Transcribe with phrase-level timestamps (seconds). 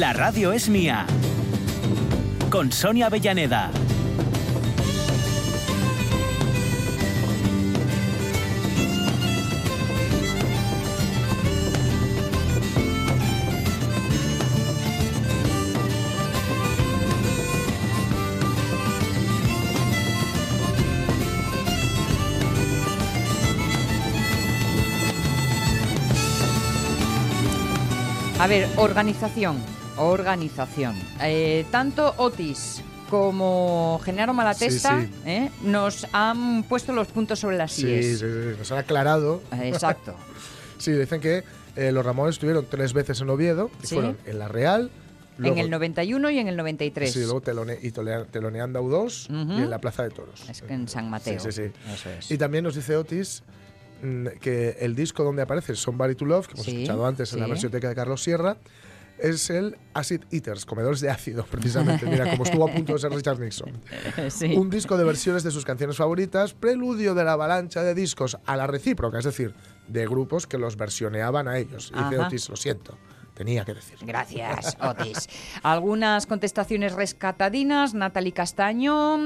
[0.00, 1.06] La radio es mía.
[2.50, 3.70] Con Sonia Avellaneda.
[28.40, 29.83] A ver, organización.
[29.96, 30.94] Organización.
[31.20, 35.12] Eh, tanto Otis como Genaro Malatesta Sí, sí.
[35.26, 35.50] ¿eh?
[35.62, 38.06] nos han puesto los puntos sobre las Sí, IES.
[38.06, 39.42] sí, sí, nos han aclarado.
[39.62, 40.14] Exacto.
[40.76, 41.44] Sí, dicen que
[41.76, 43.94] eh, los Ramones estuvieron tres veces en Oviedo, Sí.
[43.94, 44.90] fueron en La Real,
[45.38, 47.10] luego, en el 91 y en el 93.
[47.10, 49.52] sí, luego telone- y tolea- teloneando U2 Ujú.
[49.60, 50.46] y en la Plaza de Toros.
[50.50, 51.38] Es que en San Mateo.
[51.40, 51.72] Sí, sí, sí.
[51.94, 52.30] Eso es.
[52.30, 53.44] Y también nos dice Otis
[54.02, 57.40] mm, que el disco donde aparece Somebody to Love, que hemos Sí, escuchado antes en
[57.40, 58.56] la versioteca de Carlos Sierra,
[59.18, 62.06] es el Acid Eaters, comedores de ácido, precisamente.
[62.06, 63.72] Mira, como estuvo a punto de ser Richard Nixon.
[64.28, 64.54] Sí.
[64.56, 68.56] Un disco de versiones de sus canciones favoritas, preludio de la avalancha de discos a
[68.56, 69.54] la recíproca, es decir,
[69.88, 71.92] de grupos que los versioneaban a ellos.
[71.94, 72.14] Y.
[72.14, 72.96] Otis, lo siento,
[73.34, 73.98] tenía que decir.
[74.02, 75.28] Gracias, Otis.
[75.62, 77.94] Algunas contestaciones rescatadinas.
[77.94, 79.18] Natalie Castaño.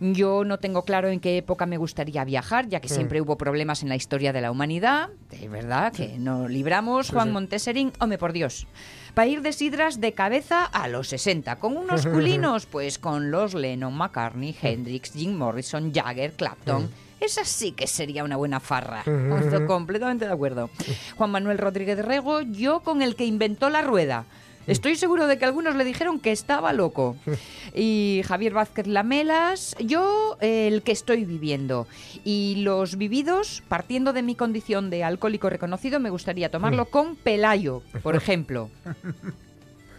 [0.00, 3.82] Yo no tengo claro en qué época me gustaría viajar, ya que siempre hubo problemas
[3.82, 5.10] en la historia de la humanidad.
[5.30, 7.10] De verdad, que no libramos.
[7.10, 7.32] Juan sí.
[7.32, 8.66] Monteserín, hombre, por Dios.
[9.14, 11.56] Para ir de sidras de cabeza a los 60.
[11.56, 16.90] Con unos culinos, pues con los Lennon, McCartney, Hendrix, Jim Morrison, Jagger, Clapton.
[17.20, 19.02] Esa sí que sería una buena farra.
[19.40, 20.70] Estoy completamente de acuerdo.
[21.16, 24.24] Juan Manuel Rodríguez Rego, yo con el que inventó la rueda.
[24.66, 27.16] Estoy seguro de que algunos le dijeron que estaba loco.
[27.72, 31.86] Y Javier Vázquez Lamelas, yo eh, el que estoy viviendo.
[32.24, 37.82] Y los vividos, partiendo de mi condición de alcohólico reconocido, me gustaría tomarlo con Pelayo,
[38.02, 38.70] por ejemplo.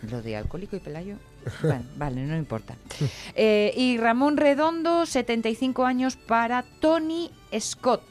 [0.09, 1.15] Lo de alcohólico y Pelayo.
[1.63, 2.75] Vale, vale, no importa.
[3.35, 8.03] Eh, y Ramón Redondo, 75 años para Tony Scott,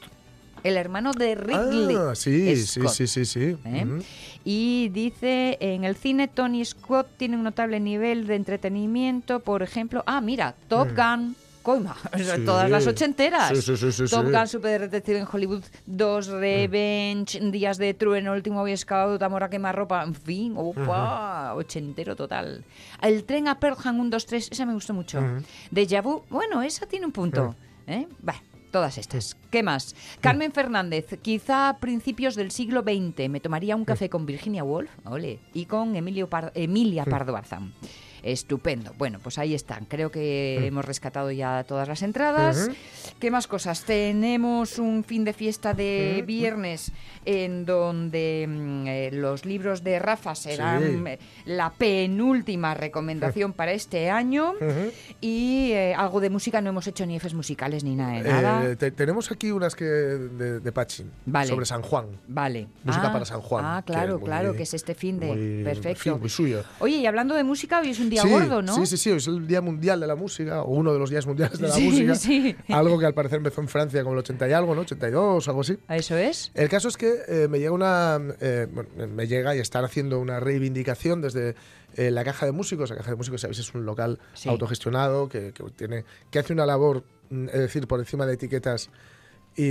[0.63, 1.95] el hermano de Ridley.
[1.95, 2.93] Ah, sí, sí, Scott.
[2.93, 3.57] sí, sí, sí.
[3.65, 4.01] ¿eh?
[4.43, 10.03] Y dice, en el cine Tony Scott tiene un notable nivel de entretenimiento, por ejemplo,
[10.07, 11.35] ah, mira, Top Gun.
[11.61, 12.45] Coima, Sí.
[12.45, 13.57] todas las ochenteras.
[13.57, 14.25] Sí, sí, Top.
[14.31, 19.49] Gun, Super Detective en Hollywood 2, Revenge, Días de Trueno, Último Boy Scout, Amor a
[19.49, 22.63] quemarropa, en fin, opa, ochentero total.
[23.01, 25.19] El tren a Pearl Jam 1, 2, 3, esa me gustó mucho.
[25.69, 27.55] Deja Vu, bueno, esa tiene un punto.
[27.87, 28.07] ¿eh?
[28.27, 28.35] Va,
[28.71, 29.35] todas estas.
[29.49, 29.95] ¿Qué más?
[30.21, 34.89] Carmen Fernández, quizá a principios del siglo XX me tomaría un café con Virginia Woolf,
[35.05, 37.73] ole, y con Emilio Par- Emilia Pardo Bazán.
[38.23, 38.93] Estupendo.
[38.97, 39.85] Bueno, pues ahí están.
[39.85, 42.69] Creo que hemos rescatado ya todas las entradas.
[43.19, 43.83] ¿Qué más cosas?
[43.83, 46.91] Tenemos un fin de fiesta de viernes
[47.25, 51.17] en donde mm, eh, los libros de Rafa serán Sí.
[51.45, 54.53] la penúltima recomendación para este año.
[55.19, 58.65] Y eh, algo de música no hemos hecho ni Fs musicales ni nada de nada.
[58.71, 61.47] Eh, te- tenemos aquí unas que de, de Pachín Vale.
[61.49, 62.05] sobre San Juan.
[62.27, 62.67] Vale.
[62.83, 63.65] Música Ah, para San Juan.
[63.65, 65.25] Ah, que claro, muy- claro, que es este fin de.
[65.27, 65.99] muy- Perfecto.
[66.01, 66.63] fin, muy suyo.
[66.79, 68.75] Oye, y hablando de música, hoy es un día sí, gordo, ¿no?
[68.75, 71.25] Sí, sí, sí, es el Día Mundial de la Música, o uno de los días
[71.25, 72.15] mundiales de la Sí, música.
[72.15, 72.55] sí.
[72.69, 74.81] Algo que al parecer empezó en Francia como el 80 y algo, ¿no?
[74.81, 75.77] 82, algo así.
[75.89, 76.51] Eso es.
[76.53, 78.19] El caso es que eh, me llega una.
[78.39, 81.55] eh, bueno, me llega y están haciendo una reivindicación desde
[81.95, 82.91] eh, la Caja de Músicos.
[82.91, 86.65] La Caja de Músicos, sabéis, es un local autogestionado que, que tiene, que hace una
[86.65, 88.89] labor, mm, es decir, por encima de etiquetas
[89.55, 89.63] y,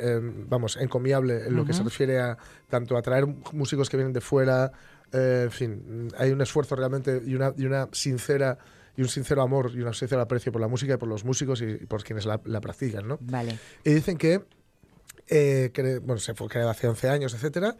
[0.00, 0.18] eh,
[0.48, 2.38] vamos, encomiable en lo que se refiere a
[2.70, 4.72] tanto a traer músicos que vienen de fuera.
[5.12, 8.58] Eh, en fin, hay un esfuerzo realmente y una, y una sincera.
[8.98, 11.60] Y un sincero amor y un sincero aprecio por la música y por los músicos
[11.60, 13.18] y, y por quienes la, la practican, ¿no?
[13.20, 13.58] Vale.
[13.84, 14.42] Y dicen que,
[15.28, 17.76] eh, bueno, se fue creado hace 11 años, etcétera,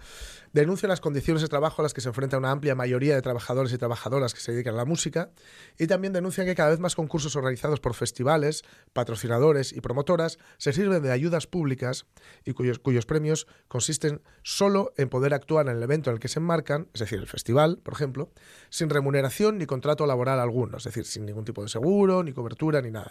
[0.52, 3.72] denuncia las condiciones de trabajo a las que se enfrenta una amplia mayoría de trabajadores
[3.72, 5.30] y trabajadoras que se dedican a la música
[5.78, 10.72] y también denuncian que cada vez más concursos organizados por festivales, patrocinadores y promotoras se
[10.72, 12.06] sirven de ayudas públicas
[12.44, 16.28] y cuyos, cuyos premios consisten solo en poder actuar en el evento en el que
[16.28, 18.30] se enmarcan, es decir, el festival, por ejemplo,
[18.70, 22.80] sin remuneración ni contrato laboral alguno, es decir, sin ningún tipo de seguro, ni cobertura,
[22.80, 23.10] ni nada.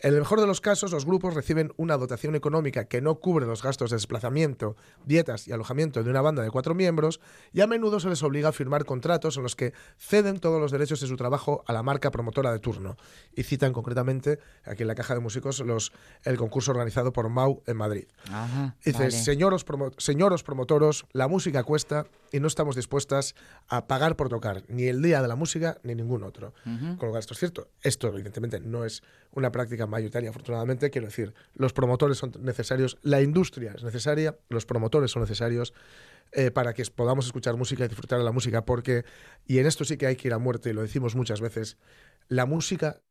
[0.00, 3.46] En el mejor de los casos, los grupos reciben una dotación económica que no cubre
[3.46, 7.20] los gastos de desplazamiento, dietas y alojamiento de una banda de cuatro miembros
[7.52, 10.70] y a menudo se les obliga a firmar contratos en los que ceden todos los
[10.72, 12.96] derechos de su trabajo a la marca promotora de turno.
[13.34, 15.92] Y citan concretamente aquí en la caja de músicos los,
[16.24, 18.06] el concurso organizado por Mau en Madrid.
[18.30, 19.10] Ajá, Dice, vale.
[19.10, 23.34] señoros, promo- señoros promotoros, la música cuesta y no estamos dispuestas
[23.68, 26.52] a pagar por tocar ni el día de la música ni ningún otro.
[26.64, 27.68] Con lo cual, esto es cierto.
[27.82, 29.02] Esto, evidentemente, no es
[29.34, 30.90] una práctica mayoritaria, afortunadamente.
[30.90, 35.74] Quiero decir, los promotores son necesarios, la industria es necesaria, los promotores son necesarios
[36.32, 39.04] eh, para que podamos escuchar música y disfrutar de la música, porque,
[39.46, 41.76] y en esto sí que hay que ir a muerte, y lo decimos muchas veces,
[42.28, 43.02] la música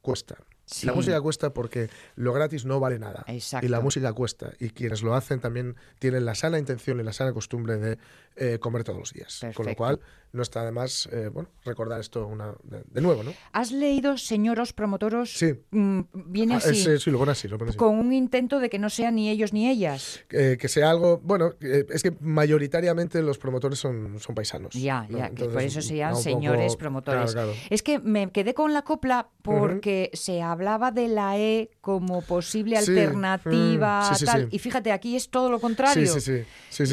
[0.00, 0.36] cuesta.
[0.70, 0.86] Sí.
[0.86, 3.24] La música cuesta porque lo gratis no vale nada.
[3.26, 3.66] Exacto.
[3.66, 4.52] Y la música cuesta.
[4.60, 7.98] Y quienes lo hacen también tienen la sana intención y la sana costumbre de
[8.36, 9.38] eh, comer todos los días.
[9.40, 9.76] Con lo Perfecto.
[9.78, 10.00] cual,
[10.32, 13.32] no está de más eh, bueno, recordar esto una, de, de nuevo, ¿no?
[13.52, 15.32] ¿Has leído, señoros promotoros?
[15.32, 15.54] Sí.
[15.70, 17.48] Mm, viene Ah, así, es, eh, sí, lo pone así.
[17.48, 17.78] Lo pone así.
[17.78, 20.20] con un intento de que no sean ni ellos ni ellas.
[20.30, 24.74] Eh, que sea algo, bueno, eh, es que mayoritariamente los promotores son, son paisanos.
[24.74, 25.18] Ya, ¿no?
[25.18, 27.32] ya, que por Entonces, eso serían va un señores poco- promotores.
[27.32, 27.66] Claro, claro.
[27.70, 32.76] Es que me quedé con la copla porque se hablaba de la E como posible
[32.82, 34.48] Sí, alternativa, mm, sí, tal.
[34.50, 36.06] Y fíjate, aquí es todo lo contrario.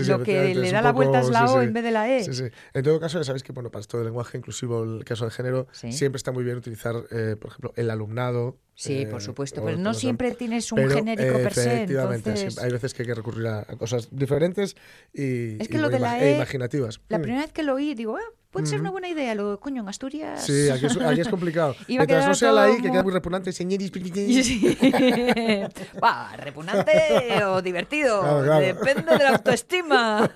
[0.07, 2.23] Lo que le da la poco- vuelta es la O en vez de la E.
[2.73, 5.31] En todo caso, ya sabéis que bueno, para esto del lenguaje inclusivo, el caso de
[5.31, 7.35] género, siempre está muy bien utilizar, eh,
[8.75, 9.15] imaginativas.
[15.59, 16.33] Es que lo de la E,
[17.09, 17.21] La Mm.
[17.21, 19.33] primera vez que lo oí, digo, ah, puede ser una buena idea.
[19.35, 20.45] Lo coño, en Asturias.
[20.45, 21.75] Sí, aquí es, aquí es complicado.
[21.87, 23.91] Iba a Mientras no sea la I, que muy- queda muy repugnante, señoris,
[24.43, 24.77] Sí.
[26.37, 28.21] Repugnante o divertido.
[28.21, 28.65] Claro, claro.
[28.65, 30.29] Depende de la autoestima.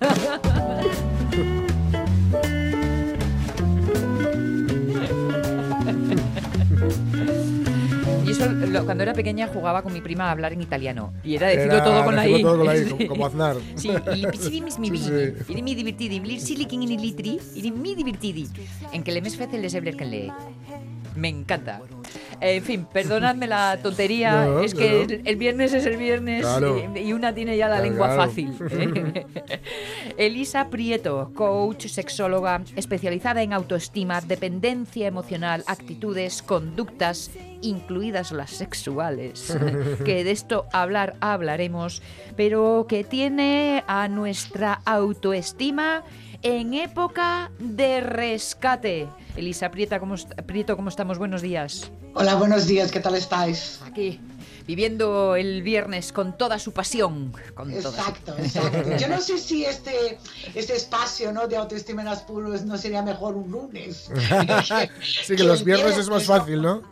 [8.44, 11.12] Eso, lo- cuando era pequeña, jugaba con mi prima a hablar en italiano.
[11.24, 12.42] Y era decirlo Era todo con la I.
[12.42, 12.90] todo con la I, Sí.
[12.96, 13.56] como- como Aznar.
[13.74, 14.98] Sí, i piccini mi vini,
[15.46, 15.52] sí.
[15.58, 18.48] i mi divertidi, mi silikin in litri, i mi divertidi.
[18.92, 20.32] En que le mes fece les ebler que le.
[21.16, 21.80] Me encanta.
[22.40, 24.96] Eh, En fin, perdonadme la tontería, No, es que no.
[25.14, 26.82] el, el viernes es el viernes Claro.
[26.96, 28.22] y una tiene ya la Claro, lengua claro.
[28.22, 28.54] fácil.
[28.70, 29.26] ¿eh?
[30.16, 37.30] Elisa Prieto, coach, sexóloga, especializada en autoestima, dependencia emocional, actitudes, conductas,
[37.62, 39.56] incluidas las sexuales.
[40.04, 42.02] que de esto hablar hablaremos,
[42.36, 46.02] pero que tiene a nuestra autoestima
[46.42, 49.08] en época de rescate.
[49.36, 50.14] Elisa Prieta, ¿cómo,
[50.46, 51.18] Prieto, ¿cómo estamos?
[51.18, 51.92] Buenos días.
[52.14, 53.80] Hola, buenos días, ¿qué tal estáis?
[53.84, 54.20] Aquí,
[54.66, 57.32] viviendo el viernes con toda su pasión.
[57.54, 58.96] Con toda su- Exacto, exacto.
[58.98, 60.18] Yo no sé si este,
[60.54, 61.48] este espacio ¿no?
[61.48, 64.10] de autoestima en apuros no sería mejor un lunes.
[65.24, 66.82] Sí, que los el viernes es más fácil, ¿no?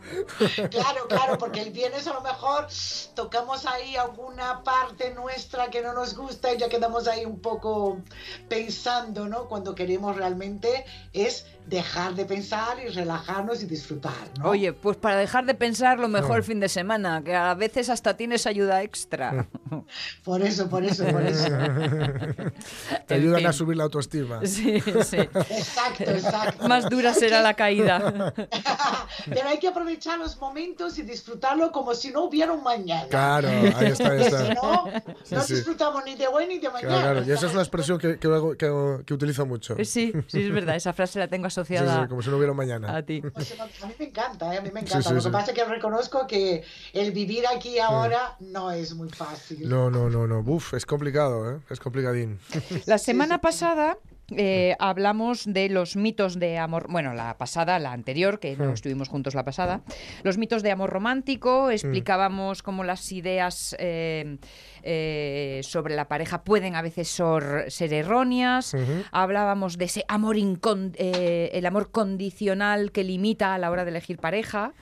[0.71, 2.67] Claro, claro, porque el viernes a lo mejor
[3.15, 7.99] tocamos ahí alguna parte nuestra que no nos gusta y ya quedamos ahí un poco
[8.47, 9.45] pensando, ¿no?
[9.47, 14.49] Cuando queremos realmente es dejar de pensar y relajarnos y disfrutar, ¿no?
[14.49, 16.37] Oye, pues para dejar de pensar lo mejor Mm.
[16.39, 19.47] el fin de semana, que a veces hasta tienes ayuda extra.
[20.23, 21.45] Por eso, por eso, por eso.
[23.07, 23.47] Te En ayudan fin.
[23.47, 24.39] a subir la autoestima.
[24.45, 25.17] Sí, sí.
[25.17, 26.67] Exacto, exacto.
[26.67, 28.33] Más dura será la caída.
[29.25, 33.07] Pero hay que aprovechar los momentos y disfrutarlo como si no hubiera un mañana.
[33.09, 34.53] Claro, ahí está, ahí Si está.
[34.55, 34.85] no,
[35.31, 35.53] no sí.
[35.55, 37.01] disfrutamos ni de hoy ni de Claro, mañana.
[37.01, 37.23] claro.
[37.27, 39.75] Y esa es una expresión que, que, que, que utilizo mucho.
[39.83, 42.95] Sí, sí, es verdad, esa frase la tengo Sí, sí, como si no hubiera mañana.
[42.95, 43.21] a ti.
[43.21, 44.57] Pues, a mí me encanta, ¿eh?
[44.57, 45.01] a mí me encanta.
[45.01, 45.29] Sí, sí, Lo que sí.
[45.29, 46.63] pasa es que reconozco que
[46.93, 49.67] el vivir aquí ahora no es muy fácil.
[49.67, 50.39] No, no, no, no.
[50.39, 51.59] Uf, es complicado, ¿eh?
[51.69, 52.39] Es complicadín.
[52.85, 53.97] La semana pasada
[54.37, 59.07] eh, hablamos de los mitos de amor, bueno, la pasada, la anterior, que no estuvimos
[59.09, 59.81] juntos la pasada,
[60.23, 64.37] los mitos de amor romántico, explicábamos cómo las ideas eh,
[64.83, 68.73] eh, sobre la pareja pueden a veces sor- ser erróneas,
[69.11, 73.91] hablábamos de ese amor incon- eh, el amor condicional que limita a la hora de
[73.91, 74.73] elegir pareja,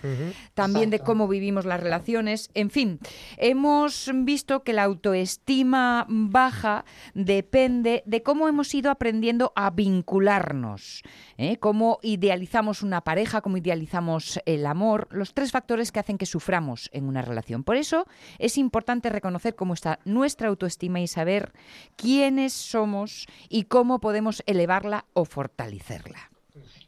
[0.54, 3.00] también de cómo vivimos las relaciones, en fin,
[3.38, 11.04] hemos visto que la autoestima baja depende de cómo hemos ido aprendiendo a vincularnos,
[11.38, 11.58] ¿eh?
[11.58, 16.90] cómo idealizamos una pareja, cómo idealizamos el amor, los tres factores que hacen que suframos
[16.94, 17.64] en una relación.
[17.64, 18.06] Por eso
[18.40, 21.54] es importante reconocer cómo está nuestra autoestima y saber
[21.96, 26.32] quiénes somos y cómo podemos elevarla o fortalecerla.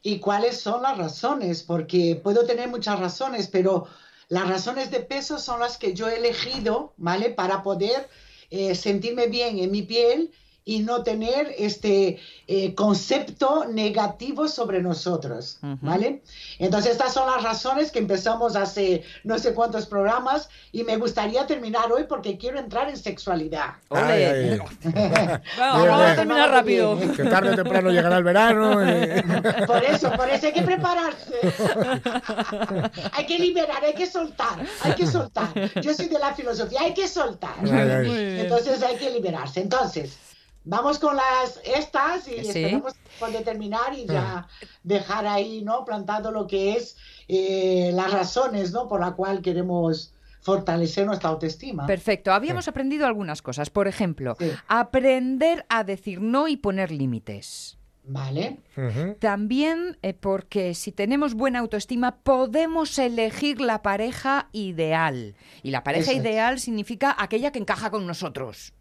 [0.02, 1.62] ¿Y cuáles son las razones?
[1.62, 3.86] Porque puedo tener muchas razones, pero
[4.28, 7.30] las razones de peso son las que yo he elegido, ¿vale?
[7.30, 8.08] Para poder
[8.50, 10.32] eh, sentirme bien en mi piel
[10.70, 16.22] y no tener este eh, concepto negativo sobre nosotros, ¿vale?
[16.60, 21.44] Entonces estas son las razones que empezamos hace no sé cuántos programas y me gustaría
[21.44, 23.70] terminar hoy porque quiero entrar en sexualidad.
[23.90, 24.58] Ay, ay, ay.
[25.58, 26.96] Vamos, vamos a terminar rápido.
[27.16, 28.80] Que tarde o temprano llegará el verano.
[28.84, 31.34] y- Por eso, por eso hay que prepararse.
[33.12, 35.48] hay que liberar, hay que soltar, hay que soltar.
[35.82, 37.54] Yo soy de la filosofía, hay que soltar.
[37.64, 39.60] Entonces hay que liberarse.
[39.60, 40.16] Entonces,
[40.64, 42.48] vamos con las estas y Sí.
[42.48, 44.46] esperemos poder terminar y ya
[44.82, 45.84] dejar ahí, ¿no?
[45.84, 46.96] Plantado lo que es
[47.28, 48.88] eh, las razones, ¿no?
[48.88, 50.12] Por la cual queremos
[50.42, 51.86] fortalecer nuestra autoestima.
[51.86, 52.32] Perfecto.
[52.32, 53.68] Habíamos aprendido algunas cosas.
[53.70, 54.50] Por ejemplo, Sí.
[54.68, 57.76] aprender a decir no y poner límites.
[58.02, 58.58] ¿Vale?
[59.20, 65.36] También eh, porque si tenemos buena autoestima podemos elegir la pareja ideal.
[65.62, 66.16] Y la pareja Eso es.
[66.24, 68.72] ideal significa aquella que encaja con nosotros.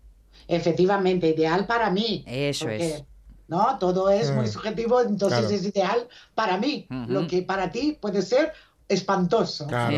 [0.49, 2.23] Efectivamente, ideal para mí.
[2.27, 3.03] Eso porque, es.
[3.47, 3.77] ¿No?
[3.79, 4.51] Todo es muy Mm.
[4.51, 5.55] subjetivo, entonces Claro.
[5.55, 6.85] es ideal para mí.
[7.07, 8.51] Lo que para ti puede ser
[8.87, 9.65] espantoso.
[9.67, 9.97] Claro.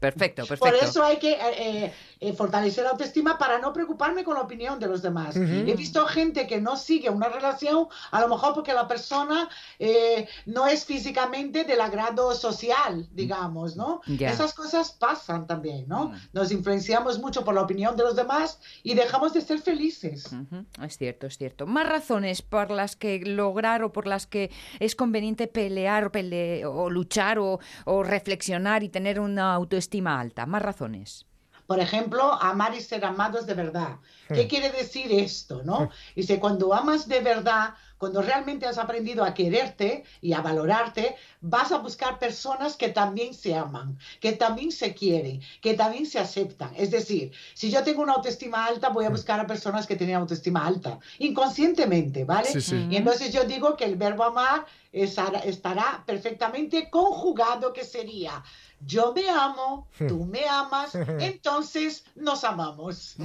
[0.00, 0.46] perfecto.
[0.58, 1.92] Por eso hay que eh,
[2.26, 5.36] eh, fortalecer la autoestima para no preocuparme con la opinión de los demás.
[5.36, 5.44] Ujú.
[5.70, 10.26] He visto gente que no sigue una relación, a lo mejor porque la persona eh,
[10.46, 14.00] no es físicamente del agrado social, digamos, ¿no?
[14.06, 14.30] Ya.
[14.30, 16.06] Esas cosas pasan también, ¿no?
[16.06, 16.14] Mm.
[16.32, 20.30] Nos influenciamos mucho por la opinión de los demás y dejamos de ser felices.
[20.32, 21.66] Ujú, Es cierto, es cierto.
[21.66, 24.50] Más razones por las que lograr o por las que
[24.80, 30.46] es conveniente pelear pele- o luchar o, o reflexionar y tener una autoestima alta.
[30.46, 31.26] Más razones.
[31.66, 33.96] Por ejemplo, amar y ser amados de verdad.
[34.28, 35.90] ¿Qué quiere decir esto, no?
[36.14, 41.72] Dice, cuando amas de verdad, cuando realmente has aprendido a quererte y a valorarte, vas
[41.72, 46.72] a buscar personas que también se aman, que también se quieren, que también se aceptan.
[46.76, 50.16] Es decir, si yo tengo una autoestima alta, voy a buscar a personas que tienen
[50.16, 52.48] autoestima alta, inconscientemente, ¿vale?
[52.48, 52.86] Sí, sí.
[52.90, 58.42] Y entonces yo digo que el verbo amar estará, estará perfectamente conjugado, que sería,
[58.86, 63.16] yo me amo, tú me amas, entonces nos amamos.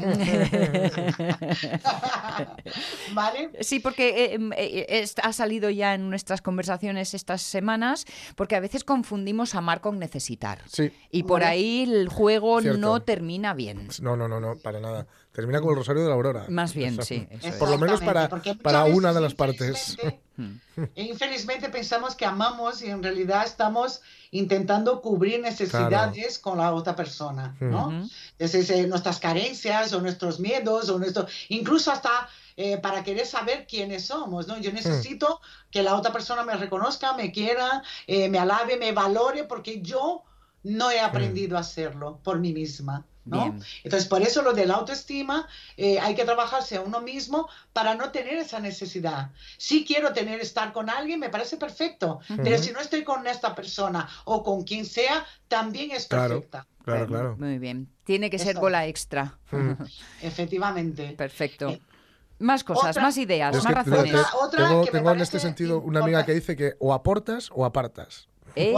[3.14, 3.52] ¿Vale?
[3.62, 8.60] Sí, porque eh, em, eh, ha salido ya en nuestras conversaciones estas semanas, porque a
[8.60, 10.62] veces confundimos amar con necesitar.
[10.68, 10.92] Sí.
[11.12, 12.80] Y por ahí el juego Cierto.
[12.80, 13.88] no termina bien.
[14.02, 15.08] No, no, no, no, para nada.
[15.32, 16.46] Termina como el Rosario de la Aurora.
[16.50, 17.04] Más bien, Eso.
[17.04, 17.28] sí.
[17.30, 17.56] eso es.
[17.56, 18.28] Por lo menos para-
[18.64, 19.96] para una de las partes.
[20.00, 20.22] infelizmente,
[20.96, 26.96] e Infelizmente pensamos que amamos y en realidad estamos intentando cubrir necesidades con la otra
[26.96, 27.88] persona, ¿no?
[27.88, 28.10] Ujú.
[28.38, 33.66] Entonces, eh, nuestras carencias o nuestros miedos o nuestro, incluso hasta eh, para querer saber
[33.68, 34.58] quiénes somos, ¿no?
[34.60, 35.40] Yo necesito
[35.72, 40.24] que la otra persona me reconozca, me quiera, eh, me alabe, me valore, porque yo
[40.64, 43.44] no he aprendido a hacerlo por mí misma, ¿no?
[43.52, 43.64] Bien.
[43.84, 45.48] Entonces, por eso lo de la autoestima,
[45.78, 49.30] eh, hay que trabajarse a uno mismo para no tener esa necesidad.
[49.58, 53.54] Si quiero tener, estar con alguien, me parece perfecto, pero si no estoy con esta
[53.56, 56.36] persona o con quien sea, también es Claro.
[56.36, 56.66] perfecta.
[56.84, 57.36] Claro, claro.
[57.38, 57.88] Muy bien.
[58.04, 59.38] Tiene que ser bola extra.
[60.22, 61.14] Efectivamente.
[61.18, 61.70] Perfecto.
[61.70, 61.82] Eh,
[62.40, 64.12] Más cosas, otra- más ideas, más que, razones.
[64.14, 66.94] te- Otra- otra tengo, que tengo en este sentido una amiga que dice que o
[66.94, 68.28] aportas o apartas.
[68.60, 68.76] ¡Ey!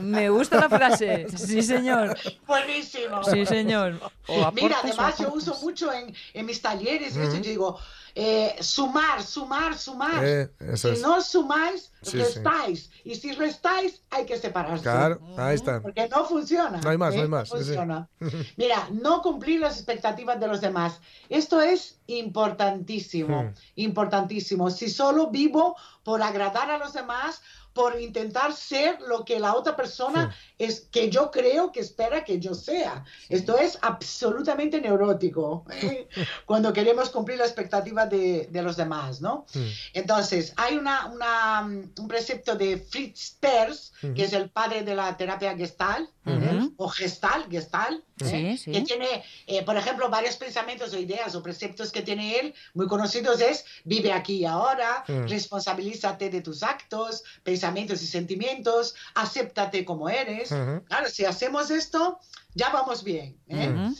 [0.00, 1.26] Me gusta la frase.
[1.36, 2.16] Sí, señor.
[2.46, 3.22] Buenísimo.
[3.24, 4.00] Sí, señor.
[4.28, 7.78] O Mira, además yo uso mucho en, en mis talleres yo digo,
[8.14, 10.24] eh, sumar, sumar, sumar.
[10.24, 11.02] Eh, eso si es.
[11.02, 12.16] no sumáis, Sí, sí.
[12.18, 12.90] restáis.
[13.04, 14.82] Y si restáis, hay que separarse.
[14.82, 15.80] Claro, ahí está.
[15.82, 16.80] Porque no funciona.
[16.80, 17.16] No hay más, ¿eh?
[17.18, 17.56] no hay más, sí.
[17.56, 18.08] funciona.
[18.56, 21.00] Mira, no cumplir las expectativas de los demás.
[21.28, 23.54] Esto es importantísimo, Hmm.
[23.76, 24.70] importantísimo.
[24.70, 29.76] Si solo vivo por agradar a los demás, por intentar ser lo que la otra
[29.76, 33.04] persona es que yo creo que espera que yo sea.
[33.28, 36.08] Esto es absolutamente neurótico ¿eh?
[36.46, 39.46] cuando queremos cumplir las expectativas de, de los demás, ¿no?
[39.92, 45.16] Entonces, hay una, una, un precepto de Fritz Perls, que es el padre de la
[45.16, 46.56] terapia Gestalt, ¿eh?
[46.56, 46.74] Ujú.
[46.76, 48.56] o Gestalt, Gestalt, ¿eh?
[48.56, 48.72] Sí, sí.
[48.72, 52.86] que tiene, eh, por ejemplo, varios pensamientos o ideas o preceptos que tiene él, muy
[52.86, 55.28] conocidos es, vive aquí y ahora, Mm.
[55.28, 60.48] responsabilízate de tus actos, pensamientos y sentimientos, acéptate como eres.
[60.86, 62.18] Claro, si hacemos esto,
[62.54, 63.38] ya vamos bien.
[63.48, 63.90] ¿eh?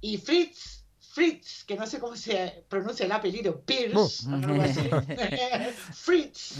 [0.00, 4.26] Y Fritz, Fritz, que no sé cómo se pronuncia el apellido, Pierce,
[4.62, 4.80] así,
[5.94, 6.54] Fritz,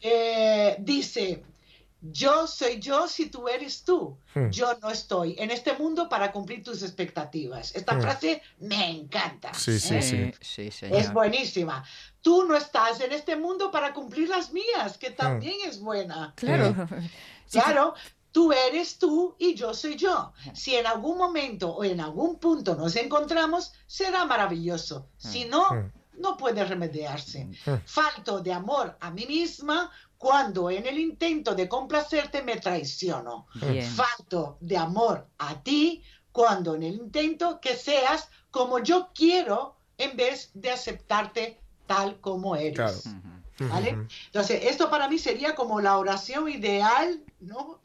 [0.00, 1.44] eh, dice,
[2.02, 4.18] yo soy yo si tú eres tú.
[4.34, 4.50] Hmm.
[4.50, 7.74] Yo no estoy en este mundo para cumplir tus expectativas.
[7.76, 8.00] Esta Hmm.
[8.02, 9.54] frase me encanta.
[9.54, 10.34] Sí, sí, ¿eh?
[10.40, 10.70] sí.
[10.70, 11.84] sí, Es buenísima.
[12.20, 14.98] Tú no estás en este mundo para cumplir las mías, Hmm.
[14.98, 16.32] que también es buena.
[16.36, 16.74] Claro.
[17.52, 17.94] Claro,
[18.32, 20.32] tú eres tú y yo soy yo.
[20.54, 25.06] Si en algún momento o en algún punto nos encontramos, será maravilloso.
[25.18, 27.48] Si no, no puede remediarse.
[27.84, 29.90] Falto de amor a mí misma
[30.22, 33.48] cuando en el intento de complacerte me traiciono.
[33.54, 33.84] Bien.
[33.84, 36.00] Falto de amor a ti
[36.30, 42.54] cuando en el intento que seas como yo quiero en vez de aceptarte tal como
[42.54, 43.02] eres.
[43.02, 43.68] Claro.
[43.68, 44.06] ¿Vale?
[44.26, 47.80] Entonces, esto para mí sería como la oración ideal, ¿no?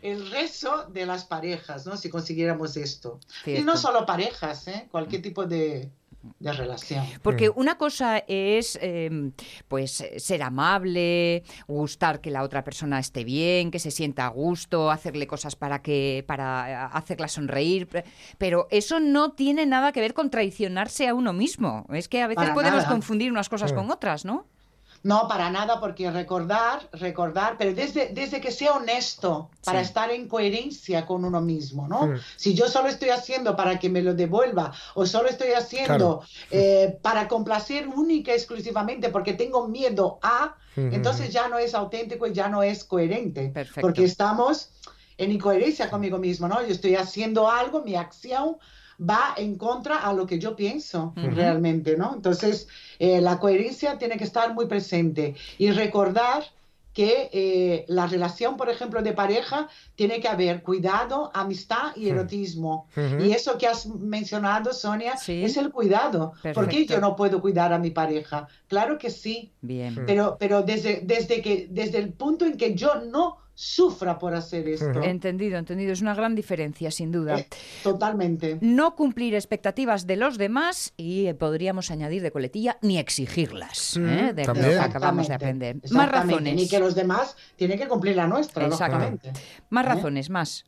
[0.00, 1.96] El rezo de las parejas, ¿no?
[1.96, 3.18] Si consiguiéramos esto.
[3.40, 3.64] Y Cierto.
[3.64, 4.86] no solo parejas, ¿eh?
[4.92, 5.90] Cualquier tipo de,
[6.38, 7.04] de relación.
[7.22, 9.30] Porque una cosa es, eh,
[9.68, 14.90] pues, ser amable, gustar que la otra persona esté bien, que se sienta a gusto,
[14.90, 18.04] hacerle cosas para que, para eh, hacerla sonreír, pe-
[18.38, 21.86] pero eso no tiene nada que ver con traicionarse a uno mismo.
[21.92, 22.90] Es que a veces Para podemos nada.
[22.90, 24.46] confundir unas cosas con otras, ¿no?
[25.02, 29.86] No, para nada, porque recordar, recordar, pero desde, desde que sea honesto, para Sí.
[29.86, 32.08] estar en coherencia con uno mismo, ¿no?
[32.08, 32.18] Mm.
[32.36, 36.98] Si yo solo estoy haciendo para que me lo devuelva o solo estoy haciendo eh,
[37.00, 42.32] para complacer única y exclusivamente porque tengo miedo a, entonces ya no es auténtico y
[42.32, 43.48] ya no es coherente.
[43.48, 43.80] Perfecto.
[43.80, 44.70] Porque estamos
[45.18, 46.60] en incoherencia conmigo mismo, ¿no?
[46.62, 48.56] Yo estoy haciendo algo, mi acción
[49.00, 52.12] va en contra a lo que yo pienso realmente, ¿no?
[52.14, 56.44] Entonces, eh, la coherencia tiene que estar muy presente y recordar
[56.92, 62.88] que eh, la relación, por ejemplo, de pareja, tiene que haber cuidado, amistad y erotismo.
[62.96, 63.24] Ujú.
[63.24, 65.42] Y eso que has mencionado, Sonia, Sí.
[65.44, 66.32] es el cuidado.
[66.42, 66.94] ¿Por qué Perfecto.
[66.94, 68.48] yo no puedo cuidar a mi pareja?
[68.66, 70.02] Claro que sí, Bien.
[70.04, 74.66] pero, pero desde, desde, que, desde el punto en que yo no sufra por hacer
[74.68, 75.02] esto.
[75.02, 75.92] Entendido, entendido.
[75.92, 77.38] Es una gran diferencia, sin duda.
[77.38, 77.46] Eh,
[77.82, 78.56] totalmente.
[78.62, 84.08] No cumplir expectativas de los demás y eh, podríamos añadir de coletilla ni exigirlas, Mm,
[84.08, 84.32] ¿eh?
[84.32, 84.70] de lo también.
[84.70, 85.76] que acabamos de aprender.
[85.90, 86.54] Más razones.
[86.54, 89.26] Ni que los demás tienen que cumplir la nuestra, Exactamente.
[89.28, 89.40] lógicamente.
[89.68, 89.88] Más ¿Eh?
[89.88, 90.64] razones, más.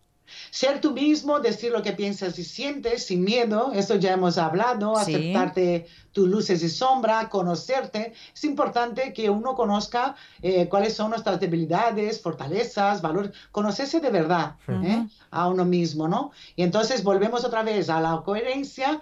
[0.51, 4.95] Ser tú mismo, decir lo que piensas y sientes sin miedo, eso ya hemos hablado,
[4.97, 5.15] Sí.
[5.15, 8.12] aceptarte tus luces y sombra, conocerte.
[8.35, 14.57] Es importante que uno conozca eh, cuáles son nuestras debilidades, fortalezas, valores, conocerse de verdad
[14.69, 15.07] ¿eh?
[15.31, 16.33] a uno mismo, ¿no?
[16.55, 19.01] Y entonces volvemos otra vez a la coherencia.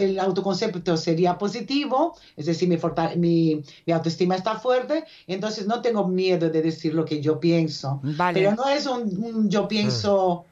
[0.00, 2.78] El autoconcepto sería positivo, es decir, mi,
[3.16, 8.00] mi, mi autoestima está fuerte, entonces no tengo miedo de decir lo que yo pienso.
[8.02, 8.32] Vale.
[8.40, 10.46] Pero no es un, un yo pienso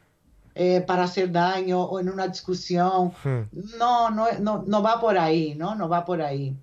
[0.55, 3.11] eh, para hacer daño o en una discusión.
[3.23, 3.49] Hmm.
[3.79, 5.73] No, no, no, no va por ahí, ¿no?
[5.75, 6.55] No va por ahí.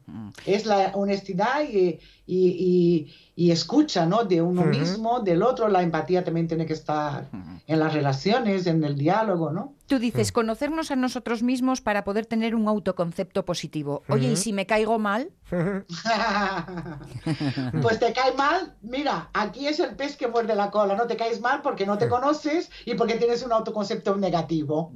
[0.46, 4.24] Es la honestidad y, y, y- y escucha, ¿no?
[4.24, 5.68] De uno mismo, del otro.
[5.68, 7.29] La empatía también tiene que estar
[7.70, 9.74] en las relaciones, en el diálogo, ¿no?
[9.87, 14.02] Tú dices, conocernos a nosotros mismos para poder tener un autoconcepto positivo.
[14.09, 15.30] Oye, ¿y si me caigo mal?
[17.83, 21.16] pues te cae mal, mira, aquí es el pez que muerde la cola, no te
[21.16, 24.90] caes mal porque no te conoces y porque tienes un autoconcepto negativo.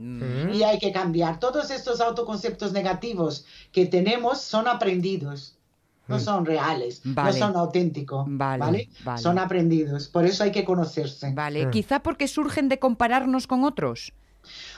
[0.52, 1.38] Y hay que cambiar.
[1.38, 5.53] Todos estos autoconceptos negativos que tenemos son aprendidos.
[6.06, 7.32] No son reales, Vale.
[7.38, 8.88] no son auténticos, Vale, ¿vale?
[9.04, 9.22] vale.
[9.22, 11.32] Son aprendidos, por eso hay que conocerse.
[11.32, 14.12] Vale, quizá porque surgen de compararnos con otros.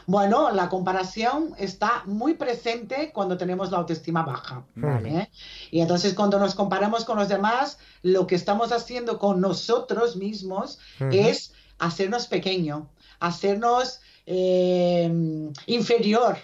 [0.06, 4.64] Bueno, la comparación está muy presente cuando tenemos la autoestima baja.
[4.76, 5.18] Vale.
[5.18, 5.30] ¿eh?
[5.70, 10.78] Y entonces cuando nos comparamos con los demás, lo que estamos haciendo con nosotros mismos
[11.10, 15.10] es hacernos pequeño, hacernos eh,
[15.66, 16.38] inferior.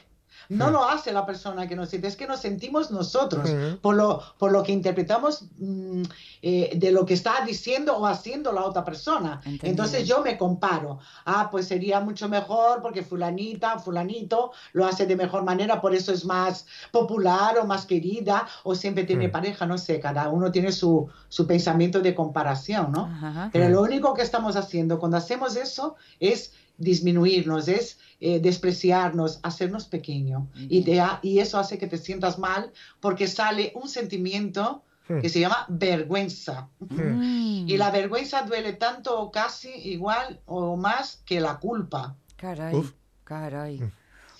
[0.56, 3.78] No lo hace la persona que nos siente, es que nos sentimos nosotros Ujú.
[3.80, 6.02] por, lo, por lo que interpretamos mm,
[6.42, 9.40] eh, de lo que está diciendo o haciendo la otra persona.
[9.44, 9.68] Entendido.
[9.70, 10.98] Entonces yo me comparo.
[11.24, 16.12] Ah, pues sería mucho mejor porque fulanita, fulanito lo hace de mejor manera, por eso
[16.12, 20.72] es más popular o más querida o siempre tiene pareja, no sé, cada uno tiene
[20.72, 23.50] su, su pensamiento de comparación, ¿no?
[23.52, 29.86] Pero lo único que estamos haciendo cuando hacemos eso es disminuirnos, es eh, despreciarnos, hacernos
[29.86, 30.48] pequeño.
[30.68, 34.84] Y, te ha- y eso hace que te sientas mal porque sale un sentimiento
[35.20, 36.68] que se llama vergüenza.
[36.80, 42.16] Mm, Y la vergüenza duele tanto o casi igual o más que la culpa.
[42.36, 42.92] Caray, Uf.
[43.24, 43.80] caray.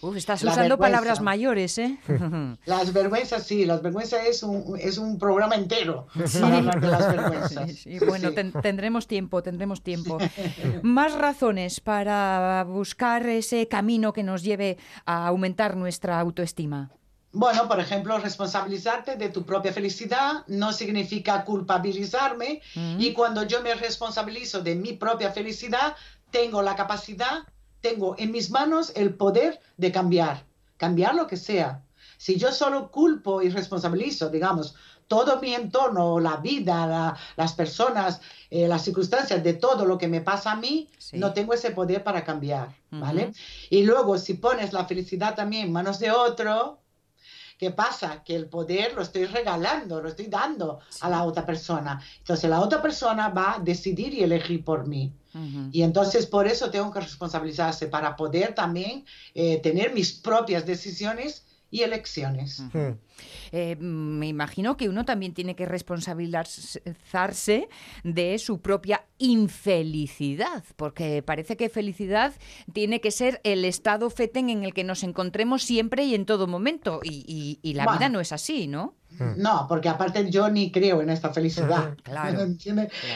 [0.02, 0.96] Uf, estás La usando vergüenza.
[0.98, 1.96] palabras mayores, ¿eh?
[2.66, 6.08] Las vergüenzas, sí, las vergüenzas es un, es un programa entero
[6.40, 7.70] para hablar de las vergüenzas.
[7.70, 8.34] Sí, sí, Bueno, Sí.
[8.34, 10.18] ten- tendremos tiempo, tendremos tiempo.
[10.82, 16.90] Más razones para buscar ese camino que nos lleve a aumentar nuestra autoestima.
[17.34, 22.60] Bueno, por ejemplo, responsabilizarte de tu propia felicidad no significa culpabilizarme
[22.98, 25.94] y cuando yo me responsabilizo de mi propia felicidad,
[26.30, 27.44] tengo la capacidad,
[27.82, 30.44] tengo en mis manos el poder de cambiar,
[30.78, 31.82] cambiar lo que sea.
[32.16, 34.74] Si yo solo culpo y responsabilizo, digamos,
[35.08, 40.08] todo mi entorno, la vida, la- las personas, eh, las circunstancias de todo lo que
[40.08, 41.18] me pasa a mí, Sí.
[41.18, 43.32] no tengo ese poder para cambiar, ¿vale?
[43.68, 46.78] Y luego, si pones la felicidad también en manos de otro,
[47.58, 48.22] ¿Qué pasa?
[48.24, 52.00] Que el poder lo estoy regalando, lo estoy dando a la otra persona.
[52.18, 55.12] Entonces la otra persona va a decidir y elegir por mí.
[55.70, 61.46] Y entonces por eso tengo que responsabilizarse para poder también eh, tener mis propias decisiones
[61.72, 62.62] y elecciones.
[63.50, 67.68] Eh, me imagino que uno también tiene que responsabilizarse
[68.04, 72.34] de su propia infelicidad, porque parece que felicidad
[72.72, 76.46] tiene que ser el estado feten en el que nos encontremos siempre y en todo
[76.46, 77.98] momento, y, y- y la Bueno.
[77.98, 78.94] vida no es así, ¿no?
[79.36, 81.96] No, porque aparte yo ni creo en esta felicidad.
[82.02, 82.46] Claro.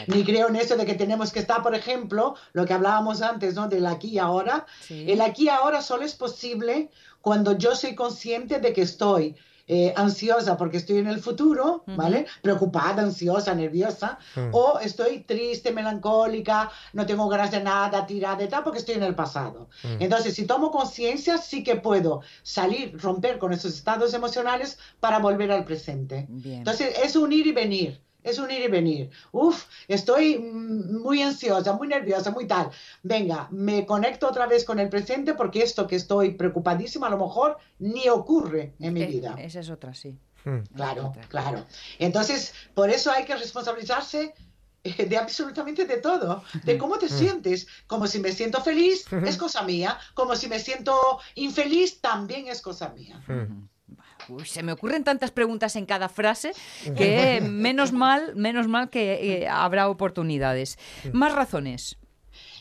[0.07, 3.55] Ni creo en eso de que tenemos que estar, por ejemplo, lo que hablábamos antes,
[3.55, 3.67] ¿no?
[3.67, 4.65] Del aquí y ahora.
[4.81, 5.05] Sí.
[5.07, 6.89] El aquí y ahora solo es posible
[7.21, 9.35] cuando yo soy consciente de que estoy
[9.67, 12.25] eh, ansiosa porque estoy en el futuro, ¿vale?
[12.41, 14.17] Preocupada, ansiosa, nerviosa,
[14.51, 19.03] o estoy triste, melancólica, no tengo ganas de nada, tirada y tal, porque estoy en
[19.03, 19.69] el pasado.
[19.99, 25.51] Entonces, si tomo conciencia, sí que puedo salir, romper con esos estados emocionales para volver
[25.51, 26.25] al presente.
[26.29, 26.59] Bien.
[26.59, 28.06] Entonces, es un ir y venir.
[28.27, 29.09] Es un ir y venir.
[29.31, 32.69] Uf, estoy mm, muy ansiosa, muy nerviosa, muy tal.
[33.03, 37.17] Venga, me conecto otra vez con el presente porque esto que estoy preocupadísima a lo
[37.17, 39.35] mejor ni ocurre en mi Eh, vida.
[39.39, 40.17] esa es otra, sí.
[40.43, 40.59] Mm.
[40.75, 41.23] Claro, otra.
[41.27, 41.65] claro.
[41.99, 44.33] Entonces, por eso hay que responsabilizarse
[44.83, 47.67] eh, de absolutamente de todo, de cómo te sientes.
[47.87, 49.97] Como si me siento feliz, es cosa mía.
[50.13, 50.93] Como si me siento
[51.35, 53.21] infeliz, también es cosa mía.
[54.29, 56.51] Uy, se me ocurren tantas preguntas en cada frase
[56.97, 60.77] que menos mal, menos mal que eh, habrá oportunidades.
[61.13, 61.97] Más razones.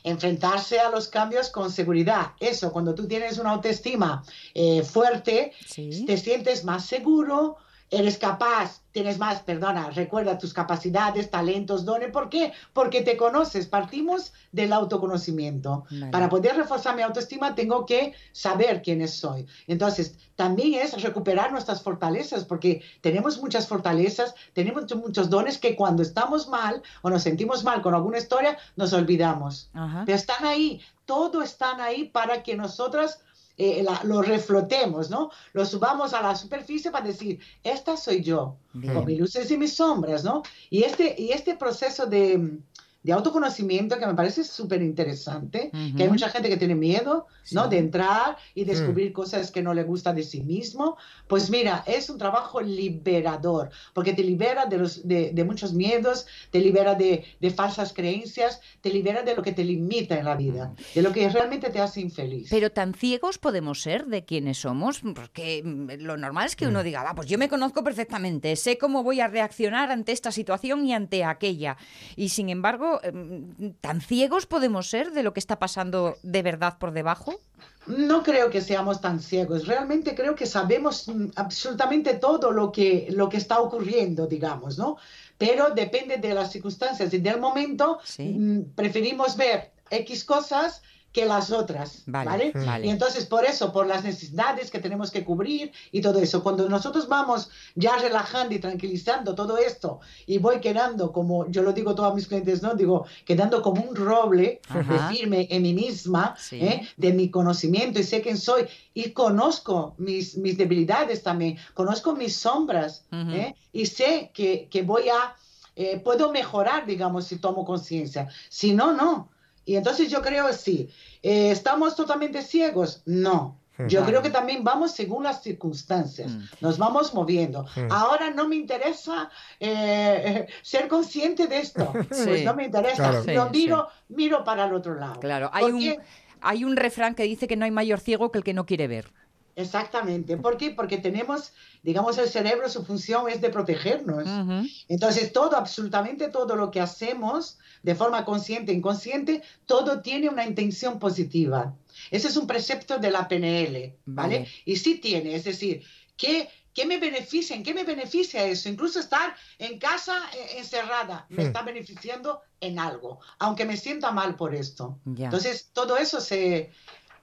[0.05, 2.33] enfrentarse a los cambios con seguridad.
[2.41, 4.23] Eso, cuando tú tienes una autoestima
[4.55, 6.05] eh, fuerte, Sí.
[6.07, 7.57] te sientes más seguro,
[7.91, 12.11] eres capaz, tienes más, perdona, recuerda tus capacidades, talentos, dones.
[12.11, 12.53] ¿Por qué?
[12.73, 13.67] Porque te conoces.
[13.67, 15.85] Partimos del autoconocimiento.
[15.91, 16.11] Vale.
[16.11, 19.47] Para poder reforzar mi autoestima tengo que saber quiénes soy.
[19.67, 26.03] Entonces, también es recuperar nuestras fortalezas, porque tenemos muchas fortalezas, tenemos muchos dones que cuando
[26.03, 29.71] estamos mal o nos sentimos mal con alguna historia, nos olvidamos.
[29.75, 30.03] Ajá.
[30.05, 33.21] Pero están ahí, todo están ahí para que nosotras
[33.59, 35.31] eh, la- lo reflotemos, ¿no?
[35.53, 38.95] Lo subamos a la superficie para decir, esta soy yo, Bien.
[38.95, 40.43] con mis luces y mis sombras, ¿no?
[40.71, 42.59] Y este, y este proceso de,
[43.07, 47.69] de autoconocimiento que me parece súper interesante, que hay mucha gente que tiene miedo, ¿no?
[47.69, 50.97] De entrar y descubrir cosas que no le gusta de sí mismo.
[51.29, 56.27] Pues mira, es un trabajo liberador, porque te libera de, los, de, de muchos miedos,
[56.51, 60.35] te libera de, de falsas creencias, te libera de lo que te limita en la
[60.35, 62.49] vida, de lo que realmente te hace infeliz.
[62.51, 66.83] Pero tan ciegos podemos ser de quienes somos, porque mm, lo normal es que uno
[66.83, 70.85] diga, va, pues yo me conozco perfectamente, sé cómo voy a reaccionar ante esta situación
[70.85, 71.77] y ante aquella.
[72.17, 76.79] Y sin embargo, mm, tan ciegos podemos ser de lo que está pasando de verdad
[76.79, 77.39] por debajo.
[77.87, 83.07] No creo que seamos tan ciegos, realmente creo que sabemos mm, absolutamente todo lo que,
[83.11, 84.97] lo que está ocurriendo, digamos, ¿no?
[85.39, 88.25] Pero depende de las circunstancias y del momento, Sí.
[88.37, 90.83] mm, preferimos ver X cosas
[91.17, 92.53] que las otras, Vale, ¿vale?
[92.67, 92.87] vale.
[92.87, 96.69] Y entonces por eso, por las necesidades que tenemos que cubrir y todo eso, cuando
[96.69, 101.93] nosotros vamos ya relajando y tranquilizando todo esto y voy quedando como, yo lo digo
[101.93, 102.75] a todos mis clientes, ¿no?
[102.75, 105.09] Digo, quedando como un roble Ajá.
[105.09, 106.57] firme en mí misma, Sí.
[106.61, 106.87] ¿eh?
[106.99, 112.37] de mi conocimiento y sé quién soy y conozco mis, mis debilidades también, conozco mis
[112.37, 113.07] sombras.
[113.11, 113.55] ¿eh?
[113.73, 115.35] y sé que, que voy a,
[115.77, 118.29] eh, puedo mejorar, digamos, si tomo conciencia.
[118.51, 119.31] Si no, no.
[119.67, 120.89] Y entonces yo creo sí.
[121.23, 123.03] Eh, ¿Estamos totalmente ciegos?
[123.05, 123.59] No.
[123.89, 124.11] Yo Vale.
[124.11, 126.41] creo que también vamos según las circunstancias, Mm.
[126.63, 127.67] nos vamos moviendo.
[127.91, 129.29] Ahora no me interesa
[129.61, 132.23] eh, ser consciente de esto, Sí.
[132.25, 132.95] pues no me interesa.
[133.11, 133.23] Claro.
[133.25, 133.51] Sí, Lo sí.
[133.53, 135.21] miro, miro para el otro lado.
[135.21, 135.99] Claro, hay un, Porque-
[136.41, 138.87] hay un refrán que dice que no hay mayor ciego que el que no quiere
[138.89, 139.13] ver.
[139.57, 140.37] Exactamente.
[140.37, 140.71] ¿Por qué?
[140.71, 144.29] Porque tenemos, digamos, el cerebro, su función es de protegernos.
[144.29, 144.69] Ujú.
[144.89, 150.45] Entonces, todo, absolutamente todo lo que hacemos de forma consciente e inconsciente, todo tiene una
[150.47, 151.75] intención positiva.
[152.11, 154.39] Ese es un precepto de la PNL, ¿vale?
[154.41, 154.49] Vale.
[154.67, 155.83] Y sí tiene, es decir,
[156.19, 157.57] ¿qué, qué me beneficia?
[157.57, 158.69] ¿En qué me beneficia eso?
[158.69, 161.47] Incluso estar en casa eh, encerrada me Hmm.
[161.47, 164.99] está beneficiando en algo, aunque me sienta mal por esto.
[165.07, 166.73] Entonces, todo eso se,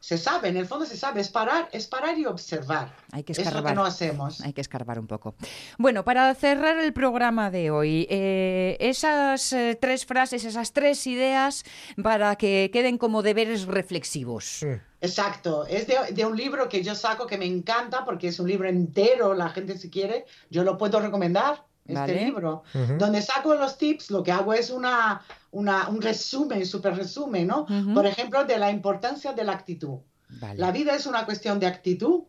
[0.04, 2.94] se sabe, en el fondo se sabe, es parar, es parar y observar.
[3.14, 3.74] Hay que Es lo que escarbar.
[3.74, 4.42] no hacemos.
[4.42, 5.34] Hay que escarbar un poco.
[5.78, 11.64] Bueno, para cerrar el programa de hoy, eh, esas eh, tres frases, esas tres ideas
[12.04, 14.66] para que queden como deberes reflexivos.
[15.00, 18.50] Exacto, es de, de un libro que yo saco que me encanta porque es un
[18.50, 22.26] libro entero, la gente si quiere, yo lo puedo recomendar, este Vale.
[22.26, 22.64] libro,
[22.98, 25.22] donde saco los tips, lo que hago es una,
[25.54, 27.66] una, un resumen, súper resumen, ¿no?
[27.94, 30.00] Por ejemplo, de la importancia de la actitud.
[30.42, 30.60] Vale.
[30.60, 32.24] La vida es una cuestión de actitud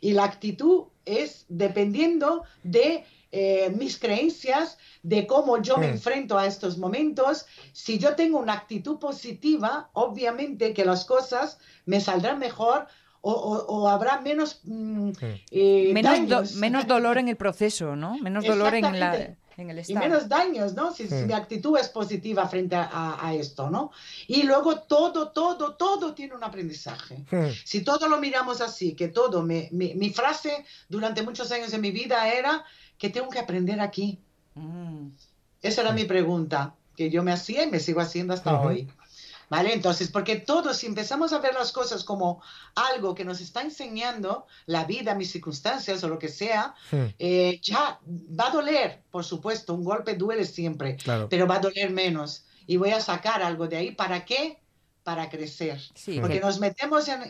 [0.00, 5.90] y la actitud es dependiendo de eh, mis creencias, de cómo yo me Mm.
[5.90, 7.46] enfrento a estos momentos.
[7.72, 12.88] Si yo tengo una actitud positiva, obviamente que las cosas me saldrán mejor
[13.20, 15.10] o, o- o habrá menos, mm,
[15.52, 18.18] eh, Menos, do- menos dolor en el proceso, ¿no?
[18.18, 19.36] Menos dolor en, la.
[19.60, 20.00] En el y estado.
[20.00, 20.92] menos daños, ¿no?
[20.92, 23.90] Si, si mi actitud es positiva frente a, a- a esto, ¿no?
[24.26, 27.24] Y luego todo, todo, todo tiene un aprendizaje.
[27.64, 31.78] Si todo lo miramos así, que todo, me- mi, mi frase durante muchos años de
[31.78, 32.64] mi vida era
[32.98, 34.18] que tengo que aprender aquí.
[34.54, 35.08] Mm.
[35.62, 38.68] Esa era mi pregunta que yo me hacía y me sigo haciendo hasta Ujú.
[38.68, 38.88] hoy.
[39.50, 39.74] ¿Vale?
[39.74, 42.40] Entonces, porque todos, si empezamos a ver las cosas como
[42.76, 47.06] algo que nos está enseñando la vida, mis circunstancias o lo que sea, Hmm.
[47.18, 51.28] eh, ya va a doler, por supuesto, un golpe duele siempre, Claro.
[51.28, 52.44] pero va a doler menos.
[52.68, 53.90] Y voy a sacar algo de ahí.
[53.90, 54.59] ¿Para qué?
[55.02, 55.80] Para crecer.
[55.94, 57.22] Sí, Porque que- nos metemos en,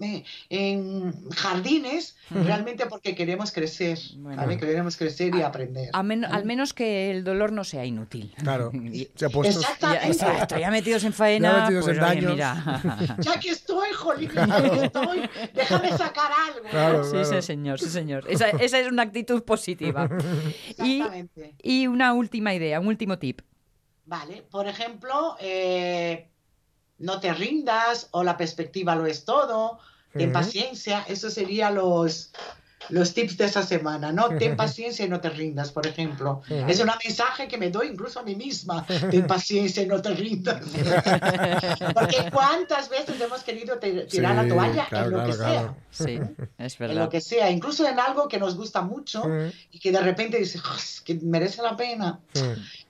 [0.00, 4.36] en- en jardines realmente porque queremos crecer, Bueno.
[4.40, 4.56] ¿vale?
[4.56, 5.90] Queremos crecer y aprender.
[5.92, 8.34] a men- al menos que el dolor no sea inútil.
[8.42, 8.70] Claro.
[8.74, 9.60] Y- Se ha puesto.
[9.60, 9.86] Exacto.
[9.92, 12.32] Ya, exacto, ya metidos en faena, Ya metidos pues, en oye, daños.
[12.32, 13.16] mira.
[13.20, 16.64] Ya que estoy, jolín, ya que estoy, déjame sacar algo.
[16.64, 17.04] Sí, claro.
[17.04, 18.24] sí, señor, sí, señor.
[18.28, 20.08] Esa, esa es una actitud positiva.
[20.78, 21.54] Y, Exactamente.
[21.62, 23.42] y una última idea, un último tip.
[24.06, 26.30] Vale, por ejemplo, eh,
[26.98, 29.78] no te rindas o la perspectiva lo es todo,
[30.12, 32.32] ten paciencia, eso serían los,
[32.90, 34.28] los tips de esa semana, ¿no?
[34.38, 36.42] Ten paciencia y no te rindas, por ejemplo.
[36.48, 40.10] Es un mensaje que me doy incluso a mí misma, ten paciencia y no te
[40.14, 40.62] rindas.
[41.94, 45.36] Porque cuántas veces hemos querido te- tirar la Sí, toalla claro, en lo claro, que
[45.36, 45.74] claro.
[45.90, 46.06] sea.
[46.06, 46.20] Sí,
[46.58, 47.08] es En lo verdad.
[47.10, 49.24] que sea, incluso en algo que nos gusta mucho
[49.70, 52.20] y que de repente dices, "Ah, es que merece la pena.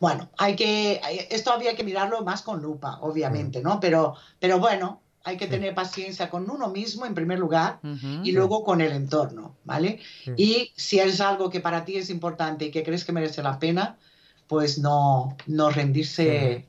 [0.01, 3.03] Bueno, hay que, esto había que mirarlo más con lupa, Mm.
[3.05, 3.81] obviamente, ¿no?
[3.81, 7.81] Pero, pero bueno, hay que tener paciencia con uno mismo en primer lugar
[8.25, 10.01] y luego con el entorno, ¿vale?
[10.37, 13.59] Y si es algo que para ti es importante y que crees que merece la
[13.59, 13.99] pena,
[14.47, 16.67] pues no, no rendirse.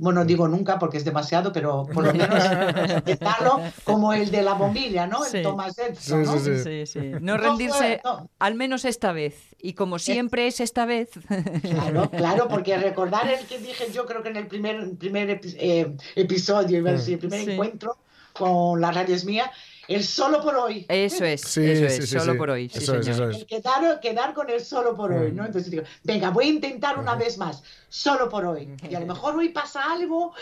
[0.00, 2.28] Bueno, digo nunca porque es demasiado, pero por lo menos
[2.98, 5.24] intentarlo como el de la bombilla, ¿no?
[5.24, 5.42] El Sí.
[5.42, 6.38] Thomas Edison, Sí, ¿no?
[6.38, 7.10] sí, Sí, sí.
[7.20, 8.30] No rendirse, no.
[8.38, 9.34] al menos esta vez.
[9.60, 11.10] Y como siempre es esta vez.
[11.62, 15.96] Claro, claro, porque recordar el que dije yo creo que en el primer, primer eh,
[16.14, 17.50] episodio, iba a decir, el primer Sí.
[17.52, 17.96] encuentro
[18.32, 19.50] con la radio es mía,
[19.88, 20.86] el solo por hoy.
[20.88, 22.38] Eso es, Sí, eso sí, es, sí, solo sí.
[22.38, 22.68] por hoy.
[22.68, 23.36] sí, Eso es, eso es.
[23.38, 25.36] El quedar, quedar con el solo por hoy, Mm.
[25.36, 25.46] ¿no?
[25.46, 28.68] Entonces digo, venga, voy a intentar una vez más, solo por hoy.
[28.88, 30.32] Y a lo mejor hoy pasa algo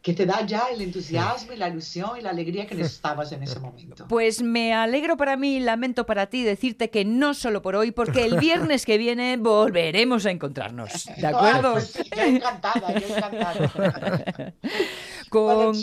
[0.00, 3.42] que te da ya el entusiasmo y la ilusión y la alegría que necesitabas en
[3.42, 4.06] ese momento.
[4.08, 7.90] Pues me alegro para mí y lamento para ti decirte que no solo por hoy,
[7.90, 11.06] porque el viernes que viene volveremos a encontrarnos.
[11.16, 11.72] ¿De acuerdo?
[11.72, 14.54] pues sí, yo encantada, yo encantada.
[15.28, 15.74] con,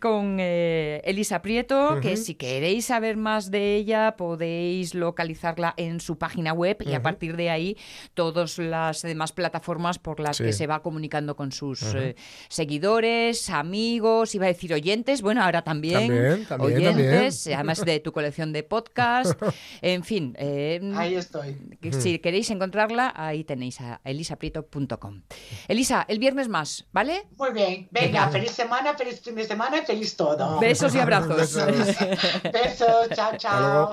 [0.00, 6.18] con eh, Elisa Prieto, que si queréis saber más de ella podéis localizarla en su
[6.18, 7.76] página web y a partir de ahí
[8.14, 10.44] todas las demás plataformas por las Sí.
[10.44, 12.14] que se va comunicando con sus eh,
[12.48, 18.12] seguidores, amigos, iba a decir oyentes, bueno, ahora también, También, también, oyentes, además de tu
[18.12, 19.40] colección de podcast,
[19.82, 20.34] en fin.
[20.38, 21.56] eh, Ahí estoy.
[22.00, 25.22] Si queréis encontrarla, ahí tenéis a elisaprieto.com.
[25.68, 27.24] Elisa, el viernes más, ¿vale?
[27.36, 30.58] Muy bien, venga, feliz semana, feliz fin de semana y feliz todo.
[30.60, 31.54] Besos y abrazos.
[32.52, 33.08] Besos.
[33.14, 33.60] Chao, chao.
[33.60, 33.90] luego.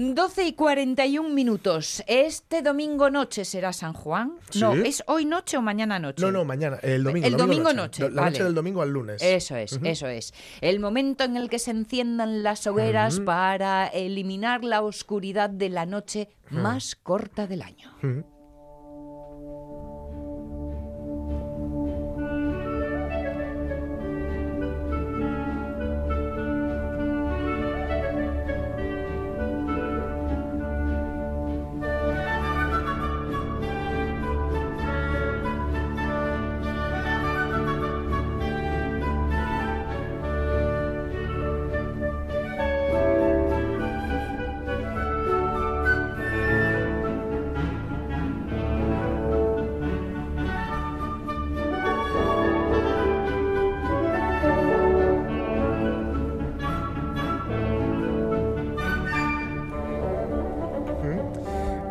[0.00, 2.04] 12 y 41 minutos.
[2.06, 4.34] Este domingo noche será San Juan.
[4.54, 4.72] No.
[4.74, 6.22] ¿es hoy noche o mañana noche?
[6.22, 7.26] No, no, mañana, el domingo.
[7.26, 8.30] El domingo noche, La vale.
[8.30, 9.20] noche del domingo al lunes.
[9.20, 10.32] Eso es, eso es.
[10.60, 15.84] El momento en el que se enciendan las hogueras para eliminar la oscuridad de la
[15.84, 17.92] noche más corta del año.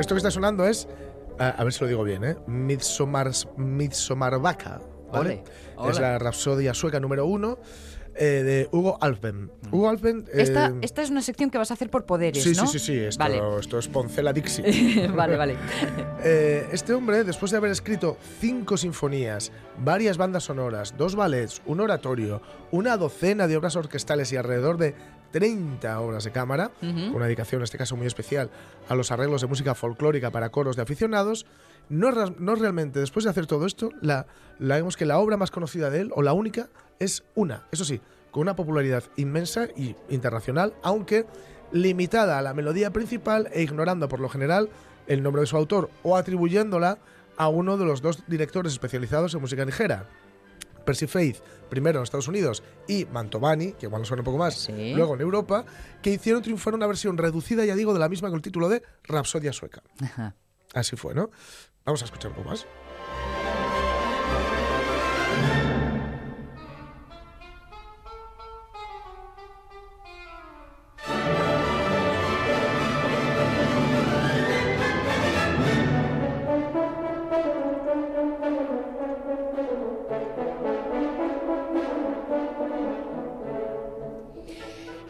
[0.08, 0.88] Esto que está sonando es,
[1.38, 2.38] a, a ver si lo digo bien, ¿eh?
[2.48, 4.80] Midsommar, Midsommarbaka.
[5.12, 5.44] ¿vale?
[5.76, 7.60] Ole, Es la rapsodia sueca número uno
[8.16, 9.52] eh, de Hugo Alpen.
[9.70, 10.24] Hugo Alpen.
[10.30, 12.68] eh, Esta, esta es una sección que vas a hacer por poderes, sí, ¿no?
[12.68, 13.42] sí, sí, sí, esto, Vale.
[13.60, 15.10] esto es Poncela Dixie.
[15.14, 15.58] vale, vale.
[16.24, 21.80] Eh, este hombre, después de haber escrito cinco sinfonías, varias bandas sonoras, dos ballets, un
[21.80, 22.42] oratorio,
[22.72, 24.96] una docena de obras orquestales y alrededor de
[25.32, 28.50] 30 obras de cámara, con una dedicación en este caso muy especial
[28.88, 31.46] a los arreglos de música folclórica para coros de aficionados.
[31.90, 34.28] No, no realmente, después de hacer todo esto, la,
[34.60, 37.86] la, vemos que la obra más conocida de él, o la única, es una, eso
[37.86, 41.26] sí, con una popularidad inmensa y internacional, aunque
[41.72, 44.70] limitada a la melodía principal e ignorando por lo general
[45.08, 46.98] el nombre de su autor o atribuyéndola
[47.38, 50.08] a uno de los dos directores especializados en música ligera.
[50.88, 51.38] Percy Faith,
[51.70, 54.94] primero en Estados Unidos, y Mantovani, que igual nos suena un poco más, Sí.
[54.96, 55.66] luego en Europa,
[56.02, 58.82] que hicieron triunfar una versión reducida, ya digo, de la misma con el título de
[59.04, 59.84] Rapsodia Sueca.
[60.02, 60.34] Ajá.
[60.74, 61.30] Así fue, ¿no?
[61.86, 62.66] Vamos a escuchar un poco más.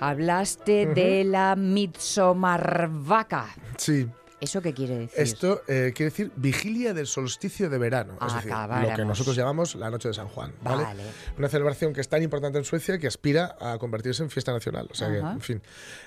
[0.08, 3.46] Hablaste de la Midsommar-Vaca.
[3.76, 4.08] Sí,
[4.40, 5.20] ¿Eso qué quiere decir?
[5.20, 9.74] esto eh, quiere decir vigilia del solsticio de verano, es decir, lo que nosotros llamamos
[9.76, 10.84] la noche de San Juan, ¿vale?
[10.84, 11.04] Vale.
[11.38, 14.88] Una celebración que es tan importante en Suecia que aspira a convertirse en fiesta nacional.
[14.92, 15.62] O sea que, en fin.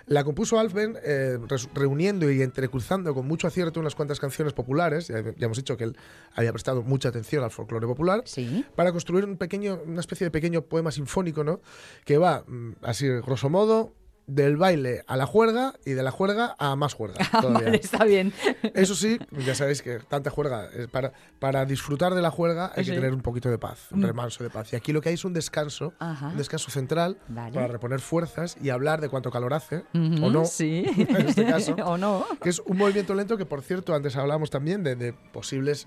[0.07, 1.39] La compuso Alfven eh,
[1.75, 5.09] reuniendo y entrecruzando con mucho acierto unas cuantas canciones populares.
[5.09, 5.97] Ya, ya hemos dicho que él
[6.35, 8.23] había prestado mucha atención al folclore popular.
[8.27, 8.65] Sí.
[8.77, 11.61] Para construir un pequeño, una especie de pequeño poema sinfónico, ¿no?
[12.05, 13.93] Que va, mm, así grosso modo,
[14.31, 17.19] del baile a la juerga y de la juerga a más juerga.
[17.43, 18.33] Vale, está bien.
[18.75, 22.91] Eso sí, ya sabéis que tanta juerga, para, para disfrutar de la juerga hay Sí.
[22.91, 24.73] que tener un poquito de paz, un remanso de paz.
[24.73, 26.29] Y aquí lo que hay es un descanso, Ajá.
[26.29, 27.53] un descanso central Vale.
[27.55, 30.85] para reponer fuerzas y hablar de cuánto calor hace, o no, Sí.
[30.97, 31.75] en este caso.
[31.85, 32.25] o no.
[32.43, 35.87] que es un movimiento lento que, por cierto, antes hablábamos también de, de posibles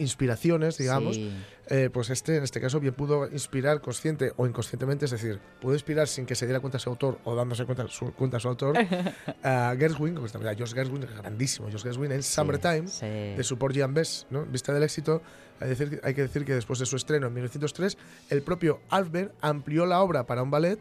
[0.00, 1.14] inspiraciones, digamos.
[1.16, 1.30] Sí.
[1.68, 5.74] Eh, pues este, en este caso, bien pudo inspirar consciente o inconscientemente, es decir, pudo
[5.74, 8.76] inspirar sin que se diera cuenta su autor o dándose cuenta su, cuenta su autor,
[9.44, 13.06] a Gershwin, como está, mira, Josh Gershwin, grandísimo, Josh Gershwin en Summertime, sí.
[13.06, 14.44] de su Porgy and Bess, ¿no?
[14.46, 15.22] Vista del éxito,
[15.60, 17.96] hay, decir- hay que decir que después de su estreno en 1903,
[18.30, 20.80] el propio Alfber amplió la obra para un ballet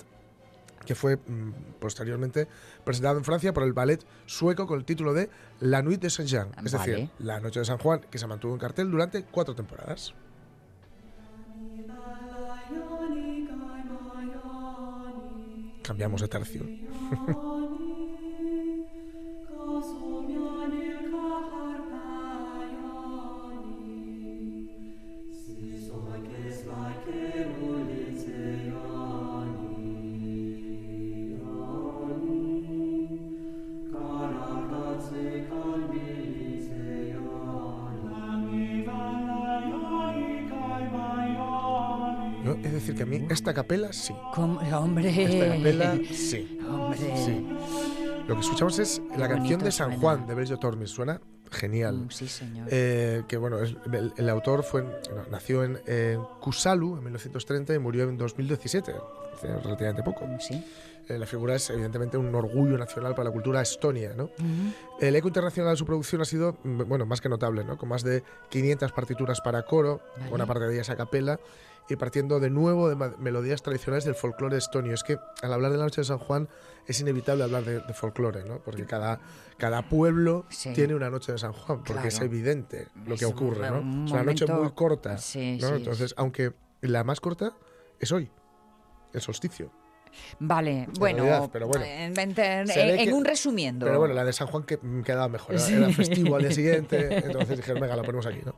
[0.89, 2.47] que fue mm, posteriormente
[2.83, 6.47] presentado en Francia por el ballet sueco con el título de La Nuit de Saint-Jean,
[6.65, 6.91] es Vale.
[6.91, 10.15] decir, La Noche de San Juan, que se mantuvo en cartel durante cuatro temporadas.
[15.83, 16.63] Cambiamos de tercio.
[43.49, 44.13] esta capela sí.
[44.33, 44.59] ¿Cómo?
[44.77, 45.09] Hombre.
[45.09, 46.59] Esta capela sí.
[46.69, 46.99] Hombre.
[47.17, 47.47] Sí.
[48.27, 49.99] Lo que escuchamos es la Qué canción de San suena.
[50.01, 50.91] Juan de Bello Tormes.
[50.91, 51.19] Suena
[51.51, 51.95] genial.
[52.05, 52.67] Mm, Sí, señor.
[52.69, 54.91] Eh, que bueno, es- el, el autor fue, no,
[55.31, 58.93] nació en, en Kusalu en 1930 y murió en 2017,
[59.33, 60.27] hace relativamente poco.
[60.39, 60.63] sí.
[61.09, 64.13] Eh, la figura es evidentemente un orgullo nacional para la cultura estonia.
[64.15, 64.29] ¿no?
[64.99, 67.77] El eco internacional de su producción ha sido, mm, bueno, más que notable, ¿no?
[67.77, 70.29] Con más de 500 partituras para coro, Vale.
[70.29, 71.39] buena parte de ellas a capela,
[71.89, 74.93] y partiendo de nuevo de melodías tradicionales del folclore estonio.
[74.93, 76.47] Es que al hablar de la noche de San Juan
[76.85, 78.59] es inevitable hablar de, de folclore, ¿no?
[78.59, 79.19] Porque cada,
[79.57, 80.71] cada pueblo Sí.
[80.73, 83.79] tiene una noche de San Juan, porque es evidente lo Es que un- ocurre, ¿no?
[83.79, 85.69] un es una noche muy corta, Sí, ¿no?
[85.69, 87.53] sí, Entonces, aunque la más corta
[87.99, 88.29] es hoy,
[89.13, 89.71] el solsticio.
[90.39, 91.85] Vale, bueno, realidad, pero bueno.
[91.85, 93.85] en, en- ve en que- un resumiendo.
[93.85, 95.55] Pero bueno, la de San Juan que quedaba mejor.
[95.55, 95.73] Era, Sí.
[95.73, 98.55] era festivo al día siguiente, entonces dijeron, venga, la ponemos aquí, ¿no?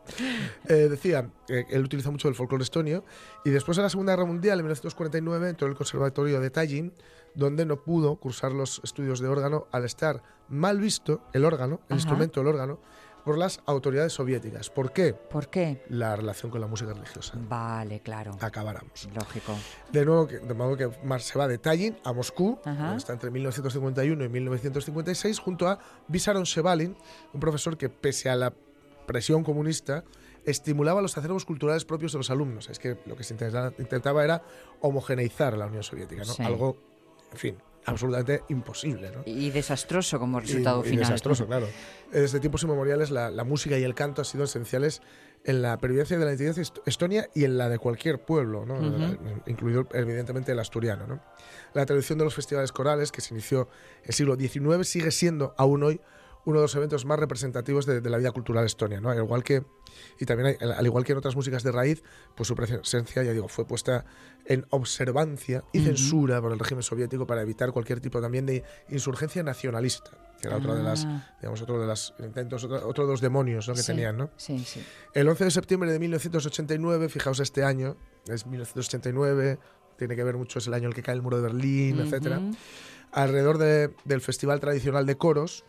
[0.68, 3.04] Eh, decía, eh, él utiliza mucho el folclore estonio
[3.46, 6.94] y después de la Segunda Guerra Mundial, en 1949, entró en el Conservatorio de Tallinn,
[7.36, 11.94] donde no pudo cursar los estudios de órgano al estar mal visto el órgano, el
[11.94, 11.96] Ajá.
[11.96, 12.80] instrumento del órgano,
[13.23, 14.69] por las autoridades soviéticas.
[14.69, 15.13] ¿Por qué?
[15.13, 15.84] ¿Por qué?
[15.89, 17.34] La relación con la música religiosa.
[17.38, 18.36] Vale, claro.
[18.41, 19.07] Acabáramos.
[19.13, 19.55] Lógico.
[19.91, 22.84] De nuevo, que- de modo que Mar se va de Tallinn a Moscú, Ajá.
[22.86, 26.95] donde está entre 1951 y 1956, junto a Visaron Shevalin,
[27.34, 28.53] un profesor que, pese a la
[29.05, 30.03] presión comunista,
[30.45, 32.69] estimulaba los acervos culturales propios de los alumnos.
[32.69, 34.41] Es que lo que se intentaba, intentaba era
[34.79, 36.34] homogeneizar la Unión Soviética, ¿no?
[36.34, 36.41] Sí.
[36.43, 36.78] Algo,
[37.32, 39.23] en fin, absolutamente imposible, ¿no?
[39.25, 41.05] Y desastroso como resultado y, y final.
[41.05, 41.67] desastroso, claro.
[42.11, 45.01] Desde tiempos inmemoriales la, la música y el canto han sido esenciales
[45.43, 48.75] en la pervivencia de la identidad est- estonia y en la de cualquier pueblo, ¿no?
[48.75, 49.17] Ujú.
[49.47, 51.07] incluido evidentemente el asturiano.
[51.07, 51.19] ¿no?
[51.73, 53.67] La tradición de los festivales corales, que se inició
[54.03, 55.99] en el siglo XIX, sigue siendo aún hoy
[56.46, 59.10] uno de los eventos más representativos de, de la vida cultural estonia, ¿no?
[59.10, 59.64] Al igual que
[60.20, 62.04] y también hay- al igual que en otras músicas de raíz,
[62.36, 64.06] pues su presencia, ya digo, fue puesta
[64.46, 69.44] en observancia y censura por el régimen soviético para evitar cualquier tipo también de insurgencia
[69.44, 70.12] nacionalista,
[70.42, 71.36] que era otra de las, Ah.
[71.42, 73.74] digamos, otro de los intentos, otro, otro de los demonios ¿no?
[73.76, 74.32] que Sí, tenían, ¿no?
[74.38, 74.82] Sí, sí.
[75.14, 79.60] El 11 de septiembre de 1989, fijaos este año, es 1989,
[79.98, 82.00] tiene que ver mucho, es el año en el que cae el muro de Berlín,
[82.00, 82.39] etcétera.
[82.39, 82.56] Ujú.
[83.12, 85.66] Alrededor de- del Festival Tradicional de Coros,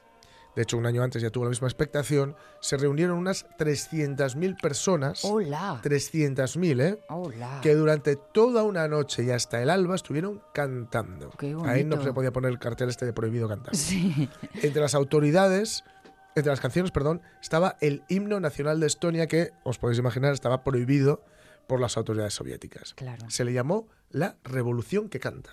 [0.54, 5.24] de hecho un año antes ya tuvo la misma expectación, se reunieron unas 300.000 personas,
[5.24, 5.80] Hola.
[5.82, 6.98] 300.000, ¿eh?
[7.08, 7.60] Hola.
[7.62, 11.30] que durante toda una noche y hasta el alba estuvieron cantando.
[11.38, 13.74] Qué Ahí no se podía poner el cartel este de prohibido cantar.
[13.74, 14.28] Sí.
[14.62, 15.84] Entre las autoridades,
[16.34, 20.64] entre las canciones, perdón, estaba el himno nacional de Estonia que, os podéis imaginar, estaba
[20.64, 21.22] prohibido
[21.66, 22.94] por las autoridades soviéticas.
[22.94, 23.28] Claro.
[23.28, 25.50] Se le llamó la revolución que canta.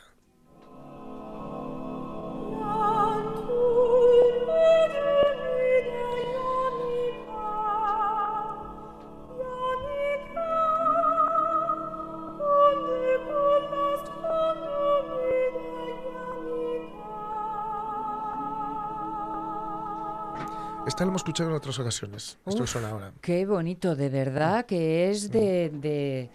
[20.89, 22.37] Esta la hemos escuchado en otras ocasiones.
[22.47, 22.69] Esto Uf.
[22.69, 23.13] suena ahora.
[23.21, 26.29] Qué bonito, de verdad que es de, de,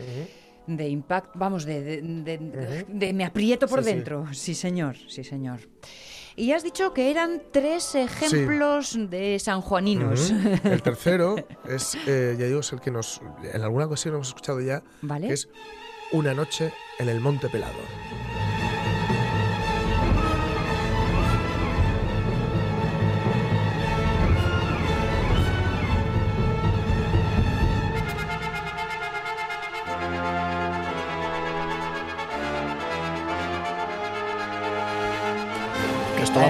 [0.68, 2.00] de impacto, vamos, de, de,
[2.38, 3.94] de- de- me aprieto por Sí, sí.
[3.96, 4.26] dentro.
[4.32, 4.54] Sí.
[4.54, 5.58] señor, sí, señor.
[6.36, 10.30] Y has dicho que eran tres ejemplos de sanjuaninos.
[10.30, 10.68] Ujú.
[10.68, 11.34] El tercero
[11.68, 13.20] es, eh, ya digo, es el que nos,
[13.52, 15.26] en alguna ocasión hemos escuchado ya, ¿Vale?
[15.28, 15.48] que es
[16.12, 17.74] Una noche en el Monte Pelado.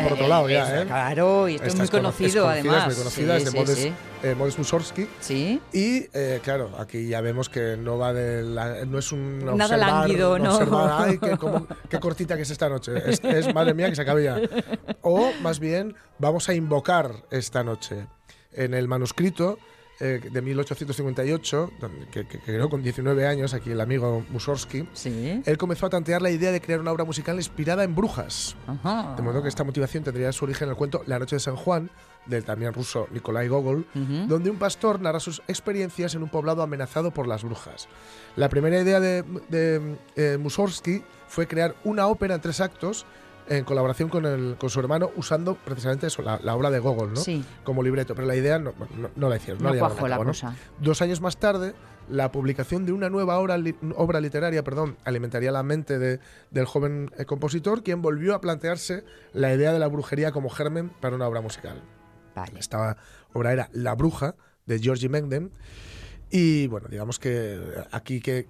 [0.05, 0.85] Por otro lado ya, ¿eh?
[0.87, 2.79] Claro, y esto es muy cono- conocido, es conocida, además.
[2.83, 3.93] Es muy conocida, Sí, es de Modest, sí.
[4.23, 5.09] eh, Modest Mussorgsky.
[5.21, 5.61] Sí.
[5.73, 9.77] Y eh, claro, aquí ya vemos que no va de la- no es un Nada
[9.77, 10.53] lánguido, ¿no?
[10.55, 11.19] observar, ay,
[11.91, 12.93] qué cortita que es esta noche.
[13.07, 14.39] Es, es, madre mía que se acabe ya.
[15.03, 18.07] O más bien, vamos a invocar esta noche.
[18.53, 19.59] En el manuscrito
[20.01, 25.43] eh, de 1858, donde- que, que creó con 19 años, aquí el amigo Mussorgsky, Sí.
[25.45, 28.57] él comenzó a tantear la idea de crear una obra musical inspirada en brujas.
[28.67, 29.15] Ajá.
[29.17, 31.57] De modo que esta motivación tendría su origen en el cuento La noche de San
[31.57, 31.91] Juan,
[32.27, 33.87] del también ruso Nikolai Gogol,
[34.29, 37.87] donde un pastor narra sus experiencias en un poblado amenazado por las brujas.
[38.37, 43.05] La primera idea de, de eh, Mussorgsky fue crear una ópera en tres actos
[43.49, 47.11] en colaboración con, el- con su hermano, usando precisamente eso, la, la obra de Gogol,
[47.13, 47.21] ¿no?
[47.21, 49.63] Sí, Como libreto, pero la idea no, no- no la hicieron.
[49.63, 50.31] No, la llevaron a la cabo, ¿no?
[50.31, 50.57] cosa.
[50.81, 51.75] Dos años más tarde,
[52.09, 56.21] la publicación de una nueva obra, li- obra literaria perdón, alimentaría la mente de-
[56.51, 60.91] del joven eh, compositor, quien volvió a plantearse la idea de la brujería como germen
[61.01, 61.83] para una obra musical.
[62.35, 62.59] Vale.
[62.59, 62.97] Esta
[63.33, 64.35] obra era La Bruja,
[64.67, 65.51] de Georgie Mengden.
[66.31, 67.61] Y bueno, digamos que
[67.93, 68.49] aquí que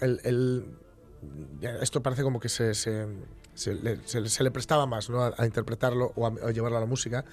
[0.00, 0.64] el,
[1.82, 3.06] esto parece como que se, se,
[3.60, 5.22] se le, se le- se le prestaba más ¿no?
[5.22, 7.24] a, a interpretarlo o a, a llevarlo a la música.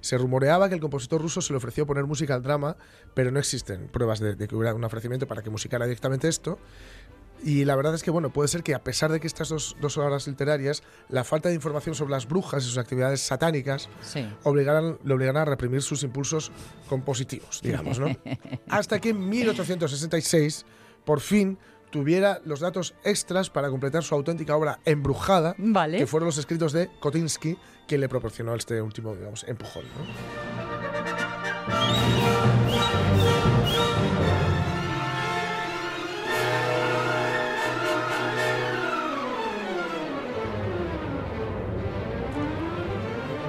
[0.00, 2.76] Se rumoreaba que el compositor ruso se le ofreció poner música al drama,
[3.14, 6.58] pero no existen pruebas de, de que hubiera un ofrecimiento para que musicara directamente esto.
[7.44, 9.76] Y la verdad es que, bueno, puede ser que a pesar de que estas dos,
[9.80, 14.26] dos obras literarias, la falta de información sobre las brujas y sus actividades satánicas Sí.
[14.42, 16.50] obligaran, le obligaran a reprimir sus impulsos
[16.88, 18.06] compositivos, digamos, ¿no?
[18.68, 20.64] Hasta que en 1866,
[21.04, 21.58] por fin,
[21.90, 25.98] tuviera los datos extras para completar su auténtica obra embrujada, Vale.
[25.98, 27.56] que fueron los escritos de Kotinsky,
[27.86, 29.84] quien le proporcionó este último, digamos, empujón.
[29.84, 31.06] ¿no?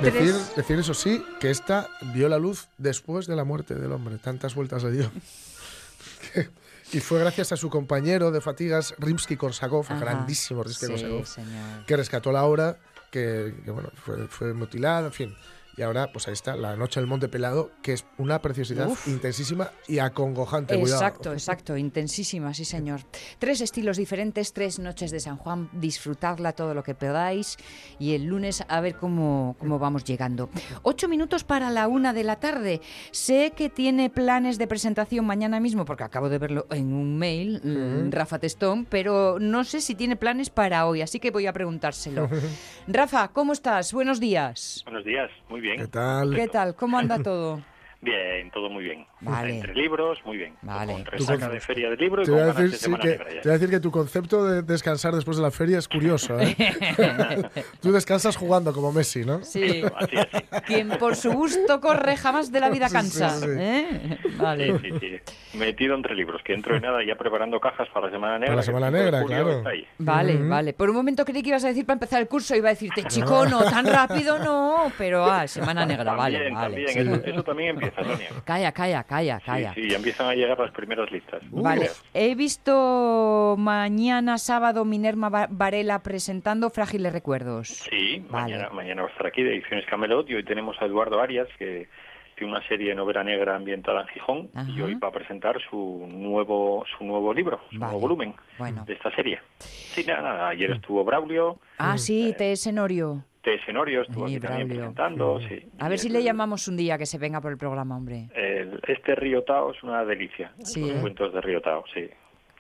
[0.02, 4.18] Decir, decir eso sí, que esta vio la luz después de la muerte del hombre.
[4.20, 5.12] Tantas vueltas le dio.
[6.94, 12.78] Y fue gracias a su compañero de fatigas, Rimsky-Korsakov, grandísimo Rimsky-Korsakov, que rescató la obra,
[13.12, 15.36] que, que, bueno, fue, fue mutilada, en fin.
[15.78, 19.08] Y ahora, pues ahí está, La Noche del Monte Pelado, que es una preciosidad Uf.
[19.08, 20.74] intensísima y acongojante.
[20.74, 21.00] cuidado.
[21.00, 23.02] Exacto, exacto, intensísima, sí señor.
[23.38, 27.58] Tres estilos diferentes, tres noches de San Juan, disfrutadla todo lo que podáis
[28.00, 30.50] y el lunes a ver cómo, cómo vamos llegando.
[30.82, 32.82] Ocho minutos para la una de la tarde.
[33.12, 37.62] Sé que tiene planes de presentación mañana mismo, porque acabo de verlo en un mail,
[37.64, 41.54] mm, Rafa Testón, pero no sé si tiene planes para hoy, así que voy a
[41.54, 42.28] preguntárselo.
[42.88, 43.94] Rafa, ¿cómo estás?
[43.94, 44.82] Buenos días.
[44.86, 45.67] Buenos días, muy bien.
[45.76, 46.34] ¿Qué tal?
[46.34, 46.76] ¿Qué tal?
[46.76, 47.68] ¿Cómo anda todo?
[48.02, 49.06] Bien, todo muy bien.
[49.22, 49.56] Vale.
[49.56, 50.54] Entre libros, muy bien.
[50.62, 50.94] Vale.
[50.94, 53.04] Con resaca de feria de libro y Te con voy, a decir, de sí, semana
[53.04, 55.88] que, te voy a decir que tu concepto de descansar después de la feria es
[55.88, 56.40] curioso.
[56.40, 56.56] ¿eh?
[57.82, 59.44] Tú descansas jugando como Messi, ¿no?
[59.44, 59.84] Sí.
[59.96, 60.46] Así, así.
[60.66, 63.30] Quien por su gusto corre jamás de la vida cansa.
[63.32, 63.52] sí, sí.
[63.58, 64.18] ¿eh?
[64.38, 64.78] Vale.
[64.80, 65.58] Sí, sí, sí.
[65.58, 68.48] Metido entre libros, que entro en nada ya preparando cajas para la Semana Negra.
[68.48, 69.64] Para la Semana Negra, claro.
[69.98, 70.74] Vale, vale.
[70.74, 73.04] Por un momento creí que ibas a decir para empezar el curso, iba a decirte,
[73.08, 74.92] chico, no, tan rápido no.
[74.98, 76.86] Pero, ah, Semana Negra, vale, También, vale.
[76.86, 77.97] también, eso, eso también empieza,
[78.46, 79.74] Calla, calla, calla, calla.
[79.74, 81.42] Sí, sí, ya empiezan a llegar las primeras listas.
[81.52, 87.70] Vale, he visto mañana sábado Minerva Va- Varela presentando Frágiles Recuerdos.
[87.90, 88.54] Sí, Vale.
[88.54, 91.48] mañana, mañana va a estar aquí de Ediciones Camelot y hoy tenemos a Eduardo Arias,
[91.58, 91.88] que
[92.36, 96.08] tiene una serie de novela negra ambientada en Gijón y hoy va a presentar su
[96.08, 97.94] nuevo su nuevo libro, su Vale.
[97.94, 98.86] nuevo volumen Bueno.
[98.86, 99.40] de esta serie.
[99.60, 102.56] Sí, nada, nada, ayer estuvo Braulio, Ah, sí, T.
[102.56, 103.24] Senorio.
[103.66, 105.40] Senorio estuvo Sí, aquí también presentando.
[105.42, 105.66] Sí.
[105.80, 107.96] A ver Y si el- le llamamos un día que se venga por el programa,
[107.98, 108.30] hombre.
[108.36, 110.98] el- este Río Tao es una delicia, Sí, los ¿eh?
[111.02, 112.10] cuentos de Río Tao, sí.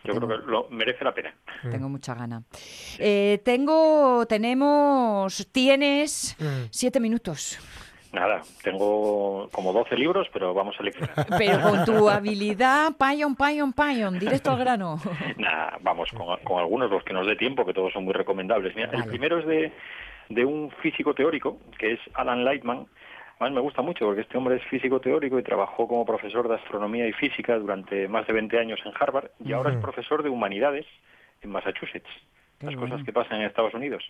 [0.03, 1.35] Yo Tengo- creo que lo merece la pena.
[1.69, 2.43] Tengo mucha gana.
[2.99, 6.67] Eh, tengo, tenemos, tienes Mm.
[6.69, 7.59] siete minutos.
[8.19, 11.27] Nada, tengo como 12 libros, pero vamos a seleccionar.
[11.37, 14.99] Pero con tu habilidad, payon, payon, payon, directo al grano.
[15.37, 18.75] Nada, vamos con, con algunos, los que nos dé tiempo, que todos son muy recomendables.
[18.75, 19.03] Mira, Vale.
[19.03, 19.71] El primero es de,
[20.29, 22.87] de un físico teórico, que es Alan Lightman.
[23.39, 26.55] Además me gusta mucho porque este hombre es físico teórico y trabajó como profesor de
[26.55, 30.29] astronomía y física durante más de 20 años en Harvard y ahora es profesor de
[30.29, 30.87] humanidades
[31.43, 32.09] en Massachusetts.
[32.59, 32.95] Qué Las bueno.
[32.95, 34.03] cosas que pasan en Estados Unidos.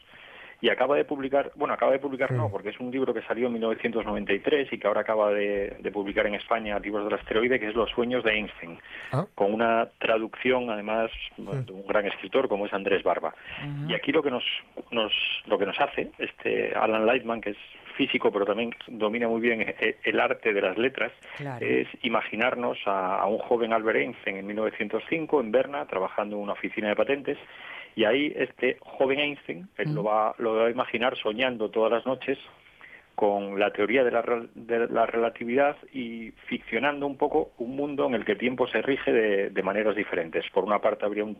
[0.59, 3.47] Y acaba de publicar, bueno, acaba de publicar no, porque es un libro que salió
[3.47, 7.67] en 1993 y que ahora acaba de, de publicar en España, Libros del Asteroide, que
[7.67, 8.79] es Los sueños de Einstein
[9.11, 13.33] Ah, con una traducción además de un gran escritor como es Andrés Barba.
[13.87, 14.43] Y aquí lo que nos,
[14.91, 15.11] nos
[15.45, 17.57] lo que nos hace este Alan Lightman que es
[17.95, 21.65] físico pero también domina muy bien e- el arte de las letras Claro.
[21.65, 26.53] es imaginarnos a, a un joven Albert Einstein en 1905 en Berna trabajando en una
[26.53, 27.37] oficina de patentes
[27.97, 32.05] y ahí este joven Einstein él lo va lo va a imaginar soñando todas las
[32.05, 32.37] noches
[33.15, 34.21] con la teoría de la,
[34.53, 38.79] de la relatividad y ficcionando un poco un mundo en el que el tiempo se
[38.83, 40.45] rige de, de maneras diferentes.
[40.53, 41.35] Por una parte habría un,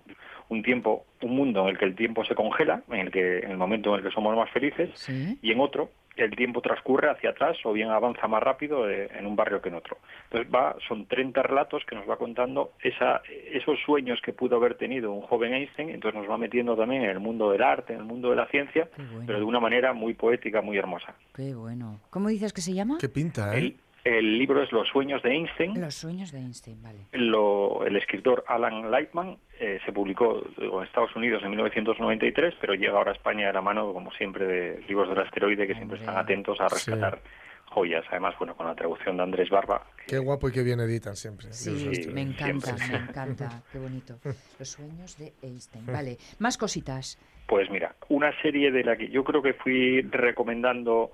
[0.50, 3.52] un tiempo, un mundo en el que el tiempo se congela, en el que en
[3.52, 5.38] el momento en el que somos más felices, Sí.
[5.44, 9.26] y en otro el tiempo transcurre hacia atrás o bien avanza más rápido eh, en
[9.26, 9.98] un barrio que en otro.
[10.26, 14.76] Entonces va, son 30 relatos que nos va contando esa, esos sueños que pudo haber
[14.76, 18.00] tenido un joven Einstein, entonces nos va metiendo también en el mundo del arte, en
[18.00, 19.24] el mundo de la ciencia, bueno.
[19.26, 21.14] pero de una manera muy poética, muy hermosa.
[21.36, 22.00] Qué bueno.
[22.10, 22.98] ¿Cómo dices que se llama?
[23.00, 23.60] qué pinta, ¿eh?
[23.60, 23.78] El,
[24.08, 25.80] el libro es Los sueños de Einstein.
[25.80, 27.00] Los sueños de Einstein, vale.
[27.14, 32.98] Lo- el escritor Alan Lightman eh, se publicó en Estados Unidos en 1993, pero llega
[32.98, 36.18] ahora a España de la mano, como siempre, de libros del asteroide que siempre están
[36.18, 37.20] atentos a rescatar
[37.66, 38.06] joyas.
[38.10, 39.86] Además, bueno, con la traducción de Andrés Barba.
[39.98, 41.52] que- Qué guapo y qué bien editan siempre.
[41.52, 43.00] Sí, Sí, me encanta, siempre.
[43.00, 43.64] me encanta.
[43.72, 44.16] Qué bonito.
[44.60, 45.86] Los sueños de Einstein.
[45.86, 47.20] Vale, más cositas.
[47.48, 51.12] Pues mira, una serie de la que yo creo que fui recomendando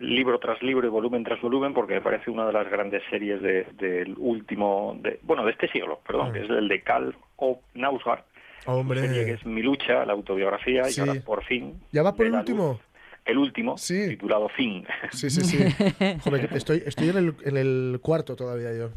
[0.00, 3.40] libro tras libro y volumen tras volumen porque me parece una de las grandes series
[3.42, 7.60] de- del último, de, bueno, de este siglo, perdón, que es el de Cal o
[7.74, 8.24] Nausgar,
[8.66, 9.00] Hombre.
[9.00, 11.00] serie que es Mi lucha, la autobiografía, Sí.
[11.00, 11.80] y ahora por fin...
[11.92, 12.68] ¿Ya va por el último?
[12.72, 12.80] luz
[13.24, 14.08] El último, Sí.
[14.08, 14.86] titulado Fin.
[15.10, 15.58] Sí, sí, sí.
[16.24, 18.90] Joder, estoy, estoy en, el, en el cuarto todavía yo.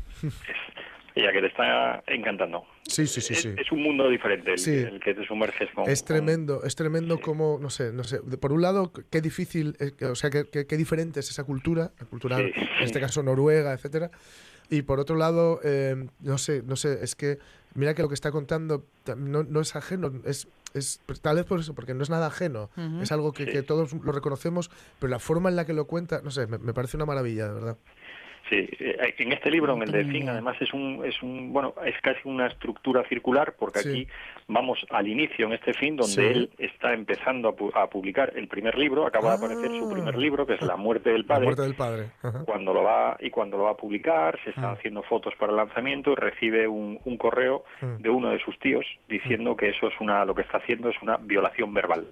[1.16, 2.64] Ya que te está encantando.
[2.88, 3.54] Sí, sí, sí, es, sí.
[3.58, 4.76] es un mundo diferente el, Sí.
[4.76, 5.90] el que te sumerges con...
[5.90, 8.20] Es con- tremendo, es tremendo como, no sé, no sé.
[8.40, 11.44] Por un lado, qué difícil, eh, que- o sea, qué, qué- qué diferente es esa
[11.44, 13.02] cultura, la cultura, Sí, en este sí.
[13.06, 14.12] caso noruega, etcétera.
[14.70, 17.40] Y por otro lado, eh, no sé, no sé, es que
[17.76, 21.46] mira que lo que está contando ta- no, no es ajeno, es, es tal vez
[21.46, 22.70] por eso, porque no es nada ajeno,
[23.02, 23.52] es algo que, Sí.
[23.52, 26.58] que todos lo reconocemos, pero la forma en la que lo cuenta, no sé, me,
[26.58, 27.78] me parece una maravilla, de verdad.
[28.50, 30.32] Sí, eh, en este libro, en el de idea.
[30.34, 33.90] además es un, es un, bueno, es casi una estructura circular, porque Sí.
[33.90, 34.08] aquí
[34.48, 36.22] vamos al inicio en este fin, donde Sí.
[36.22, 39.94] él está empezando a, pu- a publicar el primer libro, acaba de aparecer su Ah.
[39.94, 41.44] primer libro, que es La muerte del La padre.
[41.46, 42.10] muerte del padre.
[42.24, 42.44] Ajá.
[42.46, 44.72] Cuando lo va y cuando lo va a publicar, se están Ah.
[44.74, 48.02] haciendo fotos para el lanzamiento y recibe un, un correo Mm.
[48.02, 51.02] de uno de sus tíos diciendo que eso es una, lo que está haciendo es
[51.02, 52.08] una violación verbal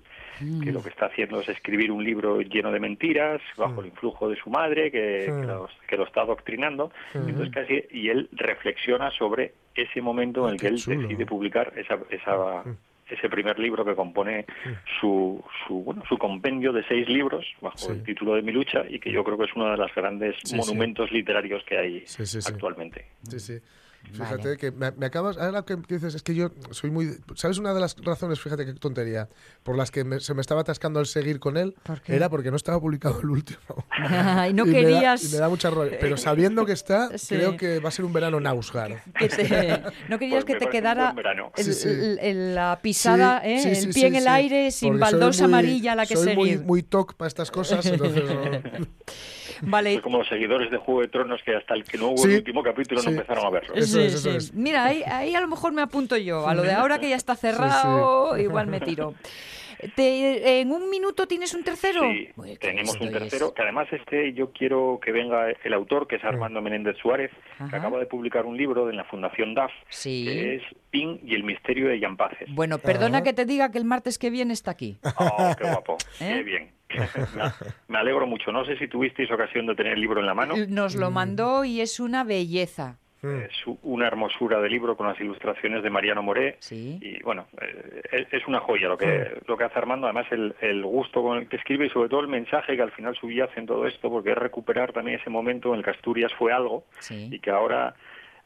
[0.63, 4.29] que lo que está haciendo es escribir un libro lleno de mentiras bajo el influjo
[4.29, 5.47] de su madre que, que Mm.
[5.47, 10.55] los- que lo está adoctrinando entonces casi y él reflexiona sobre ese momento en el
[10.55, 11.01] Ah, que él chulo.
[11.01, 12.63] decide publicar esa, esa
[13.09, 14.45] ese primer libro que compone
[14.99, 17.91] su, su, bueno, su compendio de seis libros bajo Sí.
[17.91, 20.35] el título de Mi lucha y que yo creo que es uno de los grandes
[20.43, 20.55] Sí, sí.
[20.55, 22.47] monumentos literarios que hay Sí, sí, sí.
[24.11, 24.57] Fíjate Vale.
[24.57, 25.37] que me, me acabas.
[25.37, 27.17] Ahora que dices, es que yo soy muy.
[27.35, 29.29] ¿Sabes una de las razones, fíjate qué tontería,
[29.61, 31.75] por las que me- se me estaba atascando el seguir con él?
[31.83, 32.15] ¿Por qué?
[32.15, 33.59] Era porque no estaba publicado el último.
[34.49, 35.23] y no Y me da- querías...
[35.25, 35.91] y me da mucha rollo.
[35.99, 37.35] Pero sabiendo que está, Sí.
[37.35, 38.39] creo que va a ser un verano
[39.29, 41.13] te- no querías Pues que te quedara
[41.55, 41.87] el- Sí, sí.
[41.89, 43.59] el- el- la pisada, Sí, ¿eh?
[43.61, 44.29] sí, el pie sí, en el sí.
[44.29, 46.65] aire sin Porque baldosa muy- amarilla la que soy muy, seguir.
[46.65, 48.87] muy toc para estas cosas, entonces no-
[49.61, 50.01] Vale.
[50.01, 52.37] Como los seguidores de Juego de Tronos que hasta el que no hubo Sí, el
[52.37, 53.07] último capítulo sí.
[53.07, 53.75] no empezaron a verlo.
[53.75, 54.35] Eso Sí, es, eso sí.
[54.37, 54.53] es.
[54.53, 56.47] Mira, ahí, ahí a lo mejor me apunto yo.
[56.47, 59.13] A lo de ahora que ya está cerrado, igual me tiro.
[59.95, 62.01] Te- ¿En un minuto tienes un tercero?
[62.01, 63.23] Sí, Uy, tenemos un listo es.
[63.23, 67.31] tercero, que además este yo quiero que venga el autor, que es Armando Menéndez Suárez,
[67.55, 67.69] Ajá.
[67.69, 70.25] que acaba de publicar un libro en la Fundación DAF, Sí.
[70.25, 72.53] que es Pin y el misterio de Yampaces.
[72.53, 73.23] Bueno, perdona Ah.
[73.23, 74.97] que te diga que el martes que viene está aquí.
[75.17, 76.33] Oh, qué guapo, ¿Eh?
[76.37, 76.71] qué bien.
[77.87, 78.51] Me- alegro mucho.
[78.51, 80.55] No sé si tuvisteis ocasión de tener el libro en la mano.
[80.67, 80.99] Nos Mm.
[80.99, 82.97] lo mandó y es una belleza.
[83.21, 83.51] Es
[83.83, 86.55] una hermosura de libro con las ilustraciones de Mariano Moré.
[86.59, 86.97] Sí.
[87.01, 90.07] Y bueno, eh, es, una joya lo que, lo que hace Armando.
[90.07, 92.91] Además, el, el gusto con el que escribe y sobre todo el mensaje que al
[92.91, 96.31] final subyace en todo esto, porque es recuperar también ese momento en el que Asturias
[96.37, 97.27] fue algo Sí.
[97.31, 97.93] y que ahora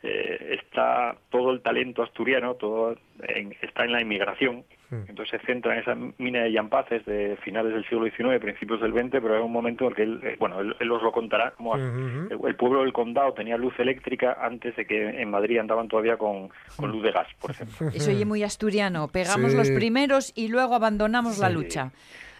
[0.02, 4.66] eh, está todo el talento asturiano, todo en- está en la inmigración.
[4.92, 8.92] Entonces se centra en esa mina de Yampaces de finales del siglo XIX, principios del
[8.94, 11.12] XX, pero hay un momento en el que él, eh, bueno, él, él os lo
[11.12, 15.58] contará, como el, el pueblo del condado tenía luz eléctrica antes de que en Madrid
[15.58, 17.88] andaban todavía con, con luz de gas, por ejemplo.
[17.94, 19.08] Eso oye muy asturiano.
[19.08, 19.58] Pegamos Sí.
[19.58, 21.54] los primeros y luego abandonamos la Sí.
[21.56, 21.92] lucha.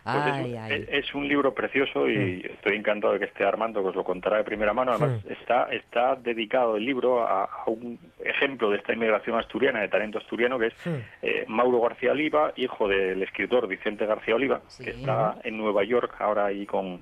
[0.04, 0.74] Pues es, Ay, un- ay.
[0.90, 4.04] es- es un libro precioso y estoy encantado de que esté Armando, que os lo
[4.04, 4.92] contará de primera mano.
[4.92, 9.88] Además, está, está dedicado el libro a, a un ejemplo de esta inmigración asturiana, de
[9.88, 10.74] talento asturiano, que es
[11.22, 16.14] eh, Mauro García Oliva, hijo del escritor Vicente García Oliva, que está en Nueva York
[16.20, 17.02] ahora ahí con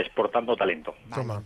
[0.00, 0.94] exportando talento.
[1.14, 1.42] Toma.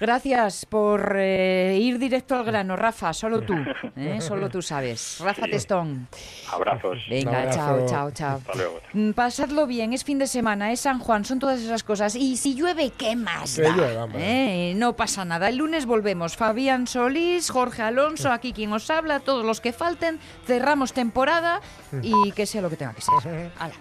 [0.00, 3.12] Gracias por eh, ir directo al grano, Rafa.
[3.12, 3.54] Solo tú.
[3.96, 4.20] ¿eh?
[4.20, 5.18] Solo tú sabes.
[5.20, 5.50] Rafa Sí.
[5.52, 6.08] Testón.
[6.52, 6.98] Abrazos.
[7.08, 7.58] Venga, abrazo.
[7.58, 8.36] chao, chao, chao.
[8.38, 8.80] Hasta luego.
[8.92, 12.14] Mm, Pasadlo bien, es fin de semana, es San Juan, son todas esas cosas.
[12.16, 13.56] Y si llueve, ¿qué más?
[13.56, 13.68] Da?
[13.76, 14.08] llueva.
[14.14, 14.72] ¿Eh?
[14.76, 15.48] No pasa nada.
[15.48, 16.36] El lunes volvemos.
[16.36, 20.18] Fabián Solís, Jorge Alonso, aquí quien os habla, todos los que falten.
[20.46, 21.60] Cerramos temporada
[22.02, 23.50] y que sea lo que tenga que ser.
[23.58, 23.74] Hala.